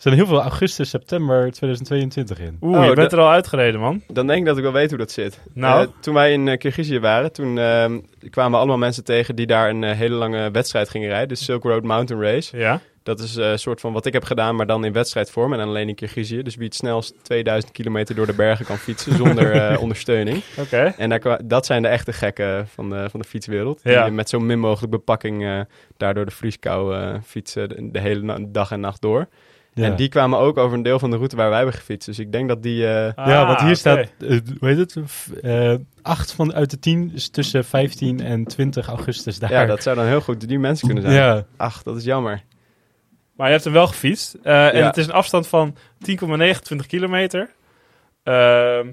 [0.00, 2.58] Er zijn heel veel augustus, september 2022 in.
[2.60, 4.02] Oeh, Oh, je bent er al uitgereden, man.
[4.06, 5.40] Dan denk ik dat ik wel weet hoe dat zit.
[5.54, 5.84] Nou?
[5.86, 7.98] Eh, toen wij in uh, Kirgizië waren, toen ehm,
[8.30, 11.28] kwamen we allemaal mensen tegen die daar een eh, hele lange wedstrijd gingen rijden.
[11.28, 12.56] De Silk Road Mountain Race.
[12.56, 12.80] Ja.
[13.02, 15.58] Dat is eh, een soort van wat ik heb gedaan, maar dan in wedstrijdvorm en
[15.58, 16.42] dan alleen in Kirgizië.
[16.42, 20.42] Dus wie het snelst 2000 kilometer door de bergen kan fietsen zonder eh, ondersteuning.
[20.58, 20.94] Oké.
[20.96, 23.80] En daar, dat zijn de echte gekken van de, van de fietswereld.
[23.82, 24.04] Ja.
[24.04, 25.60] Die met zo min mogelijk bepakking eh
[25.96, 29.28] daardoor de vrieskou eh, fietsen de, de hele dag en nacht door.
[29.74, 29.84] Ja.
[29.84, 32.06] En die kwamen ook over een deel van de route waar wij hebben gefietst.
[32.08, 32.86] Dus ik denk dat die...
[32.86, 33.74] eh, ja, want Ah, hier oké.
[33.74, 34.96] staat, eh, hoe heet het?
[35.42, 39.50] Eh, acht van uit de tien is tussen 15 en 20 augustus daar.
[39.52, 41.14] ja, dat zou dan heel goed die mensen kunnen zijn.
[41.16, 42.42] Ja, Ach, dat is jammer.
[43.36, 44.36] Maar je hebt hem wel gefietst.
[44.42, 47.50] Eh, En het is een afstand van 10,29 kilometer.
[48.22, 48.90] Ehm,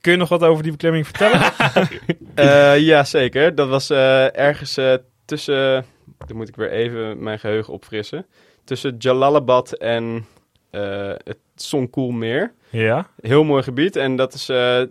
[0.00, 1.40] kun je nog wat over die beklimming vertellen?
[2.34, 3.54] Eh ja, zeker.
[3.54, 5.84] Dat was eh, ergens eh, tussen...
[6.26, 8.26] Dan moet ik weer even mijn geheugen opfrissen.
[8.64, 10.26] Tussen Jalalabad en
[10.70, 12.52] eh het Songkoelmeer.
[12.70, 13.06] ja.
[13.20, 13.96] Heel mooi gebied.
[13.96, 14.82] En dat is eh,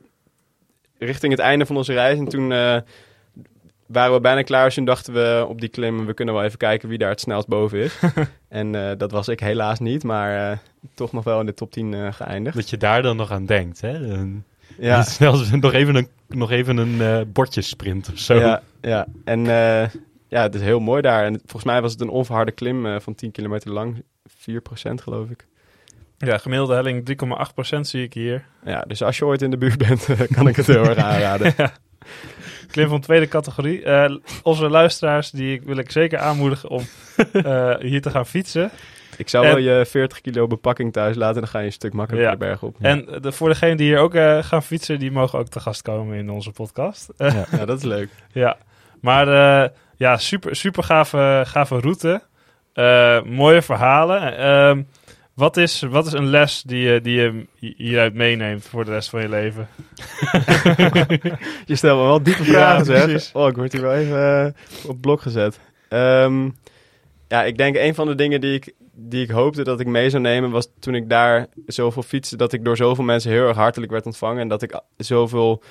[0.97, 2.17] richting het einde van onze reis.
[2.17, 2.77] En toen eh,
[3.85, 4.65] waren we bijna klaar.
[4.65, 6.05] Dus toen dachten we op die klim...
[6.05, 7.99] we kunnen wel even kijken wie daar het snelst boven is.
[8.49, 10.03] en dat was ik helaas niet.
[10.03, 10.61] Maar
[10.93, 12.55] toch nog wel in de top 10 eh, geëindigd.
[12.55, 13.81] dat je daar dan nog aan denkt.
[13.81, 13.93] Hè?
[13.93, 14.43] Een,
[14.77, 18.35] Ja, Snel nog even een, nog even een bordjesprint of zo.
[18.35, 19.07] Ja, ja.
[19.23, 19.45] en
[20.31, 21.25] ja, het is heel mooi daar.
[21.25, 24.03] En volgens mij was het een onverharde klim eh, van 10 kilometer lang.
[24.29, 24.33] 4%
[24.95, 25.47] geloof ik.
[26.17, 27.17] ja, gemiddelde helling
[27.75, 28.45] 3,8% zie ik hier.
[28.65, 31.53] Ja, dus als je ooit in de buurt bent, kan ik het heel erg aanraden.
[32.71, 33.83] Klim van tweede categorie.
[33.83, 36.81] Eh, onze luisteraars, die wil ik zeker aanmoedigen om
[37.31, 38.71] eh, hier te gaan fietsen.
[39.17, 41.41] Ik zou En- wel je 40 kilo bepakking thuis laten.
[41.41, 42.37] Dan ga je een stuk makkelijker Ja.
[42.37, 42.75] de berg op.
[42.79, 44.13] En de, voor degenen die hier ook
[44.45, 47.09] gaan fietsen, die mogen ook te gast komen in onze podcast.
[47.17, 47.45] Ja.
[47.51, 48.09] Ja, dat is leuk.
[48.31, 48.57] Ja,
[49.01, 49.71] maar
[50.01, 52.21] ja, super, super gave, gave route.
[52.73, 54.37] Eh, mooie verhalen.
[54.37, 54.83] Ehm,
[55.33, 59.09] wat, is, wat is een les die je, die je hieruit meeneemt voor de rest
[59.09, 59.67] van je leven?
[61.65, 63.03] Je stelt me wel diepe Ja, vragen, zeg.
[63.03, 63.31] precies.
[63.33, 65.59] Oh, ik word hier wel even eh, op blok gezet.
[65.89, 66.49] Ehm,
[67.27, 70.09] ja, ik denk een van de dingen die ik, die ik hoopte dat ik mee
[70.09, 70.51] zou nemen...
[70.51, 72.37] was toen ik daar zoveel fietste...
[72.37, 74.41] dat ik door zoveel mensen heel erg hartelijk werd ontvangen...
[74.41, 75.63] en dat ik zoveel...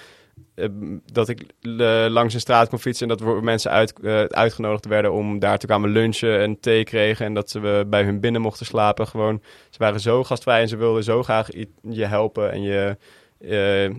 [0.55, 0.69] eh,
[1.13, 3.11] dat ik eh, langs een straat kon fietsen...
[3.11, 6.41] en dat we mensen uit, eh, uitgenodigd werden om daar te komen lunchen...
[6.41, 9.07] en thee kregen en dat ze we bij hun binnen mochten slapen.
[9.07, 11.49] Gewoon, ze waren zo gastvrij en ze wilden zo graag
[11.83, 12.53] je helpen...
[12.53, 12.97] en je...
[13.39, 13.91] eh,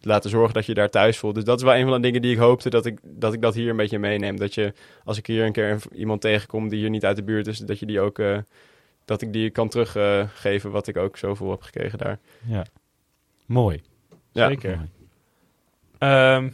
[0.00, 1.34] laten zorgen dat je daar thuis voelt.
[1.34, 3.42] Dus dat is wel een van de dingen die ik hoopte dat ik dat, ik
[3.42, 4.36] dat hier een beetje meeneem.
[4.36, 4.72] Dat je,
[5.04, 7.78] als ik hier een keer iemand tegenkom die hier niet uit de buurt is, dat
[7.78, 8.38] je die ook, eh,
[9.04, 12.18] dat ik die kan teruggeven wat ik ook zoveel heb gekregen daar.
[12.46, 12.66] Ja.
[13.46, 13.82] Mooi.
[14.32, 14.48] Ja.
[14.48, 14.76] Zeker.
[14.76, 14.88] Mooi.
[16.02, 16.48] Ehm,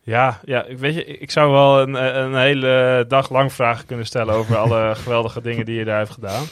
[0.00, 4.06] ja, ja, ik weet je, ik zou wel een, een hele dag lang vragen kunnen
[4.06, 6.42] stellen over alle geweldige dingen die je daar hebt gedaan.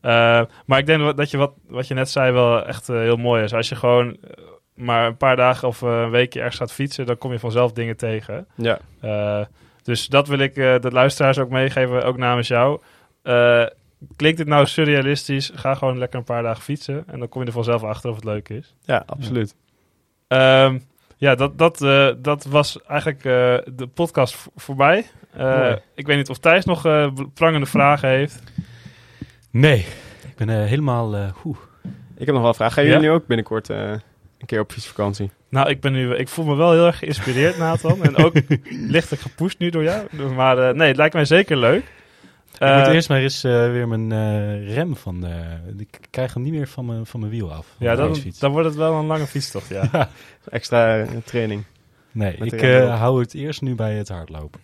[0.00, 3.16] Eh, maar ik denk dat je wat, wat je net zei wel echt eh, heel
[3.16, 3.54] mooi is.
[3.54, 4.30] Als je gewoon eh,
[4.74, 7.72] maar een paar dagen of eh, een weekje ergens gaat fietsen, dan kom je vanzelf
[7.72, 8.46] dingen tegen.
[8.54, 9.44] Ja, Eh,
[9.82, 12.80] dus dat wil ik eh, de luisteraars ook meegeven, ook namens jou.
[13.22, 13.64] Eh,
[14.16, 15.50] klinkt het nou surrealistisch?
[15.54, 18.16] Ga gewoon lekker een paar dagen fietsen en dan kom je er vanzelf achter of
[18.16, 18.74] het leuk is.
[18.84, 19.54] ja absoluut.
[20.28, 20.78] Ehm,
[21.24, 25.04] ja, dat, dat, eh, dat was eigenlijk eh, de podcast vo- voorbij.
[25.32, 25.76] Eh, Mooi.
[25.94, 28.42] ik weet niet of Thijs nog eh, prangende vragen heeft.
[29.50, 29.78] Nee,
[30.28, 31.14] ik ben eh, helemaal...
[31.16, 31.56] eh hoe.
[32.16, 32.72] Ik heb nog wel een vraag.
[32.74, 32.90] Gaan Ja?
[32.90, 33.90] jullie nu ook binnenkort eh,
[34.38, 35.30] een keer op fietsvakantie?
[35.48, 38.02] Nou, ik, ben nu, ik voel me wel heel erg geïnspireerd, Nathan.
[38.04, 38.32] en ook
[38.96, 40.06] lichtelijk gepusht nu door jou.
[40.34, 41.84] Maar eh, nee, het lijkt mij zeker leuk.
[42.54, 45.34] Ik Eh, moet eerst maar eens eh, weer mijn eh, rem van de...
[45.76, 47.66] Ik krijg hem niet meer van mijn, van mijn wiel af.
[47.78, 49.88] ja, dan, dan wordt het wel een lange fietstocht, ja.
[50.48, 51.64] Extra eh, training.
[52.12, 54.60] Nee, Met ik eh, hou het eerst nu bij het hardlopen.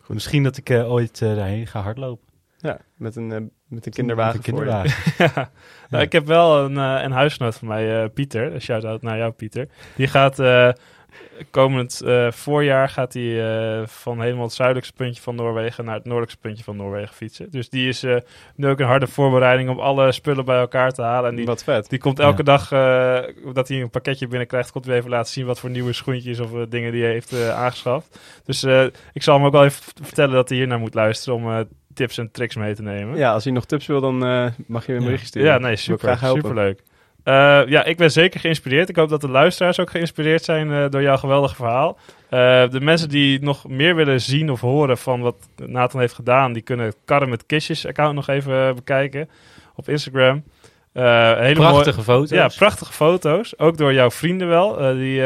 [0.00, 0.14] Goed.
[0.14, 2.28] Misschien dat ik eh, ooit eh, daarheen ga hardlopen.
[2.58, 3.38] Ja, met een, eh,
[3.68, 5.02] met een kinderwagen Met een kinderwagen.
[5.34, 5.50] ja.
[5.90, 8.54] Nou, ik heb wel een, eh, een huisgenoot van mij, eh, Pieter.
[8.54, 9.68] Een shout-out naar jou, Pieter.
[9.96, 10.70] Die gaat eh,
[11.50, 16.04] komend eh, voorjaar gaat hij, eh, van helemaal het zuidelijkste puntje van Noorwegen naar het
[16.04, 17.50] noordelijkste puntje van Noorwegen fietsen.
[17.50, 18.16] Dus die is eh,
[18.54, 21.30] nu ook een harde voorbereiding om alle spullen bij elkaar te halen.
[21.30, 21.88] En die, Wat vet.
[21.90, 22.56] die komt elke Ja.
[22.56, 25.92] dag, eh, dat hij een pakketje binnenkrijgt, komt hij even laten zien wat voor nieuwe
[25.92, 28.18] schoentjes of dingen die hij heeft eh, aangeschaft.
[28.44, 31.34] Dus eh, ik zal hem ook wel even vertellen dat hij hier naar moet luisteren
[31.38, 31.60] om eh,
[31.94, 33.16] tips en tricks mee te nemen.
[33.16, 35.04] Ja, als je nog tips wil, dan eh, mag je een Ja.
[35.04, 35.48] berichtje sturen.
[35.52, 35.98] Ja, nee, super.
[36.00, 36.40] graag helpen.
[36.42, 36.80] Superleuk.
[37.24, 38.88] Eh, ja, ik ben zeker geïnspireerd.
[38.88, 41.98] Ik hoop dat de luisteraars ook geïnspireerd zijn eh, door jouw geweldige verhaal.
[42.28, 46.52] Eh, de mensen die nog meer willen zien of horen van wat Nathan heeft gedaan,
[46.52, 49.28] die kunnen Karren met Kistjes account nog even bekijken
[49.74, 50.44] op Instagram.
[50.92, 52.30] Hele mooie- Prachtige foto's.
[52.30, 53.58] ja, prachtige foto's.
[53.58, 54.94] Ook door jouw vrienden wel.
[54.96, 55.22] Die,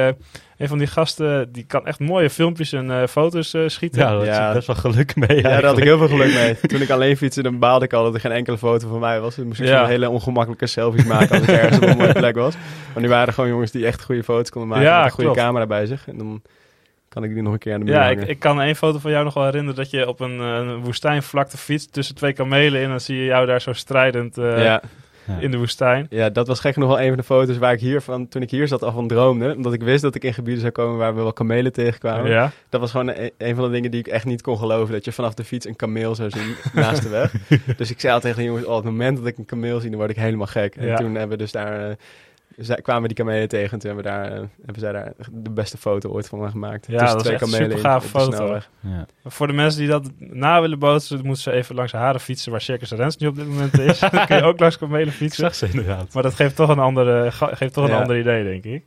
[0.58, 4.00] een van die gasten, die kan echt mooie filmpjes en eh, foto's eh, schieten.
[4.00, 4.52] Ja, daar Ja.
[4.52, 6.56] best wel geluk mee Ja, daar had ik heel veel geluk mee.
[6.70, 9.20] Toen ik alleen fietste, dan baalde ik al dat er geen enkele foto van mij
[9.20, 9.34] was.
[9.36, 9.78] Dan moest ik Ja.
[9.78, 12.54] zo'n hele ongemakkelijke selfies maken als ik ergens op een mooie plek was.
[12.94, 15.10] Maar nu waren er gewoon jongens die echt goede foto's konden maken Ja, met een
[15.10, 15.44] goede klopt.
[15.46, 16.08] camera bij zich.
[16.08, 16.42] En dan
[17.08, 19.10] kan ik die nog een keer aan de muur Ja, ik, kan één foto van
[19.10, 22.84] jou nog wel herinneren dat je op een eh, woestijnvlakte fietst tussen twee kamelen in.
[22.84, 24.82] En dan zie je jou daar zo strijdend eh, ja.
[25.26, 25.38] Ja.
[25.40, 26.06] in de woestijn.
[26.10, 28.42] ja, dat was gek nog wel een van de foto's waar ik hier van, toen
[28.42, 29.54] ik hier zat, al van droomde.
[29.56, 32.30] Omdat ik wist dat ik in gebieden zou komen waar we wel kamelen tegenkwamen.
[32.30, 32.50] Ja.
[32.68, 34.92] Dat was gewoon een, een van de dingen die ik echt niet kon geloven.
[34.94, 37.32] Dat je vanaf de fiets een kameel zou zien naast de weg.
[37.76, 39.80] Dus ik zei al tegen de jongens, oh, op het moment dat ik een kameel
[39.80, 40.76] zie, dan word ik helemaal gek.
[40.76, 40.96] En Ja.
[40.96, 41.96] toen hebben we dus daar, eh,
[42.56, 43.72] zij- kwamen die kamelen tegen.
[43.72, 46.86] En toen hebben, we daar, eh, hebben zij daar de beste foto ooit van gemaakt.
[46.86, 48.58] Ja, Tussen dat is twee echt een kamelen foto.
[48.80, 49.06] Ja.
[49.24, 52.60] Voor de mensen die dat na willen bootsen, moeten ze even langs Haren fietsen, waar
[52.60, 53.98] Circus Rens nu op dit moment is.
[54.12, 55.44] dan kun je ook langs kamelen Ik fietsen.
[55.44, 56.14] zag ze inderdaad.
[56.14, 58.00] Maar dat geeft toch een, andere, ga- geeft toch een Ja.
[58.00, 58.84] ander idee, denk ik.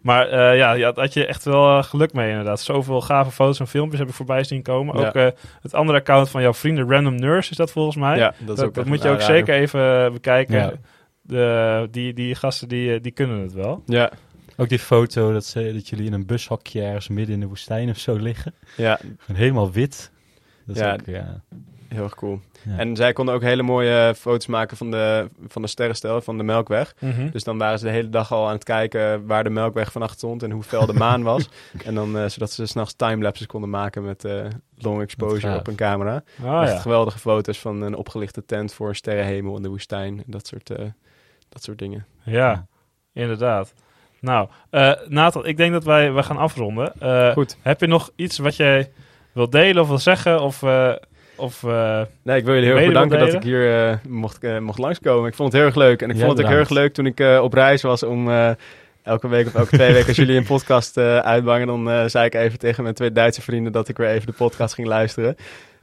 [0.00, 2.60] Maar eh, ja, ja, daar had je echt wel eh, geluk mee inderdaad.
[2.60, 5.00] Zoveel gave foto's en filmpjes heb ik voorbij zien komen.
[5.00, 5.06] Ja.
[5.06, 5.26] Ook eh,
[5.62, 8.16] het andere account van jouw vrienden, Random Nurse, is dat volgens mij.
[8.16, 10.80] Ja, dat, dat is ook dat echt moet je ook zeker even eh, bekijken.
[11.28, 13.82] De, die, die gasten die, eh, die kunnen het wel.
[13.86, 14.12] Ja,
[14.56, 17.90] Ook die foto dat, ze, dat jullie in een bushokje ergens midden in de woestijn
[17.90, 18.54] of zo liggen.
[18.76, 18.98] ja,
[19.32, 20.10] helemaal wit.
[20.66, 20.92] Dat is Ja.
[20.92, 21.40] ook, ja.
[21.88, 22.40] heel erg cool.
[22.68, 22.78] Ja.
[22.78, 26.42] En zij konden ook hele mooie foto's maken van de, van de sterrenstelsel, van de
[26.42, 26.94] Melkweg.
[27.32, 30.16] Dus dan waren ze de hele dag al aan het kijken waar de Melkweg vannacht
[30.16, 31.48] stond en hoe fel de maan was.
[31.84, 34.44] en dan, eh, zodat ze s'nachts timelapses konden maken met eh,
[34.76, 36.22] long exposure op een camera.
[36.42, 36.78] Oh, Echt ja.
[36.78, 40.16] geweldige foto's van een opgelichte tent voor een sterrenhemel in de woestijn.
[40.18, 40.84] En dat soort, eh,
[41.48, 42.06] dat soort dingen.
[42.24, 42.66] ja,
[43.12, 43.72] inderdaad.
[44.20, 46.92] Nou, eh Nathan, ik denk dat wij, wij gaan afronden.
[47.00, 47.56] Eh, Goed.
[47.62, 48.90] Heb je nog iets wat jij
[49.32, 50.40] wil delen of wil zeggen?
[50.40, 50.92] Of, eh,
[51.36, 54.78] of eh, Nee, ik wil jullie heel erg bedanken dat ik hier eh, mocht, mocht
[54.78, 55.28] langskomen.
[55.28, 56.02] Ik vond het heel erg leuk.
[56.02, 58.02] En ik Ja, vond het ook heel erg leuk toen ik eh, op reis was
[58.02, 58.50] om eh,
[59.02, 61.66] elke week of elke twee weken als jullie een podcast eh uitbangen.
[61.66, 64.74] Dan zei ik even tegen mijn twee Duitse vrienden dat ik weer even de podcast
[64.74, 65.36] ging luisteren.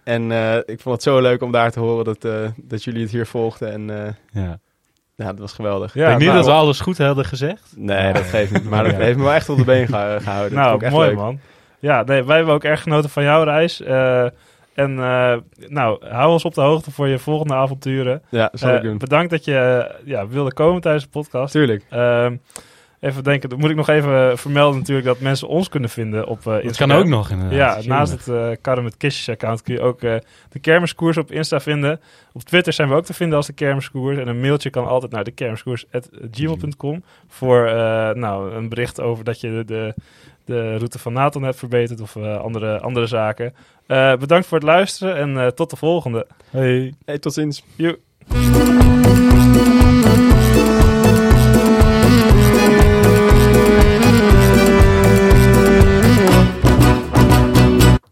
[0.03, 3.01] En eh, ik vond het zo leuk om daar te horen dat, eh, dat jullie
[3.01, 3.71] het hier volgden.
[3.71, 4.13] En eh,
[4.43, 4.59] ja.
[5.15, 5.93] Ja, dat was geweldig.
[5.93, 7.73] Ja, ik denk niet nou, dat we alles goed hadden gezegd.
[7.75, 8.69] Nee, dat geeft niet.
[8.69, 10.53] Maar dat heeft me wel echt op de been gehouden.
[10.57, 11.17] Nou, echt mooi leuk.
[11.17, 11.39] man.
[11.79, 13.81] Ja, nee, wij hebben ook erg genoten van jouw reis.
[13.81, 14.21] Eh,
[14.73, 15.33] en eh,
[15.67, 18.21] nou, hou ons op de hoogte voor je volgende avonturen.
[18.29, 18.97] Ja, dat zal Eh, ik doen.
[18.97, 21.51] bedankt dat je eh, ja, wilde komen tijdens de podcast.
[21.51, 21.83] Tuurlijk.
[23.05, 26.39] Even denken, dan moet ik nog even vermelden natuurlijk dat mensen ons kunnen vinden op
[26.39, 26.89] eh Dat Instagram.
[26.89, 27.83] kan ook nog inderdaad.
[27.83, 30.15] Ja, naast het eh Karren met Kistjes account kun je ook eh,
[30.49, 31.99] de kermiskoers op Insta vinden.
[32.33, 34.17] Op Twitter zijn we ook te vinden als de kermiskoers.
[34.17, 37.73] En een mailtje kan altijd naar de kermiskoers.gmail.com voor eh,
[38.13, 39.93] nou, een bericht over dat je de, de,
[40.45, 43.53] de route van Nathan hebt verbeterd of eh, andere, andere zaken.
[43.87, 46.27] Eh, bedankt voor het luisteren en eh, tot de volgende.
[46.49, 46.93] Hey.
[47.05, 47.63] Hey, tot ziens.
[47.75, 47.97] Joe.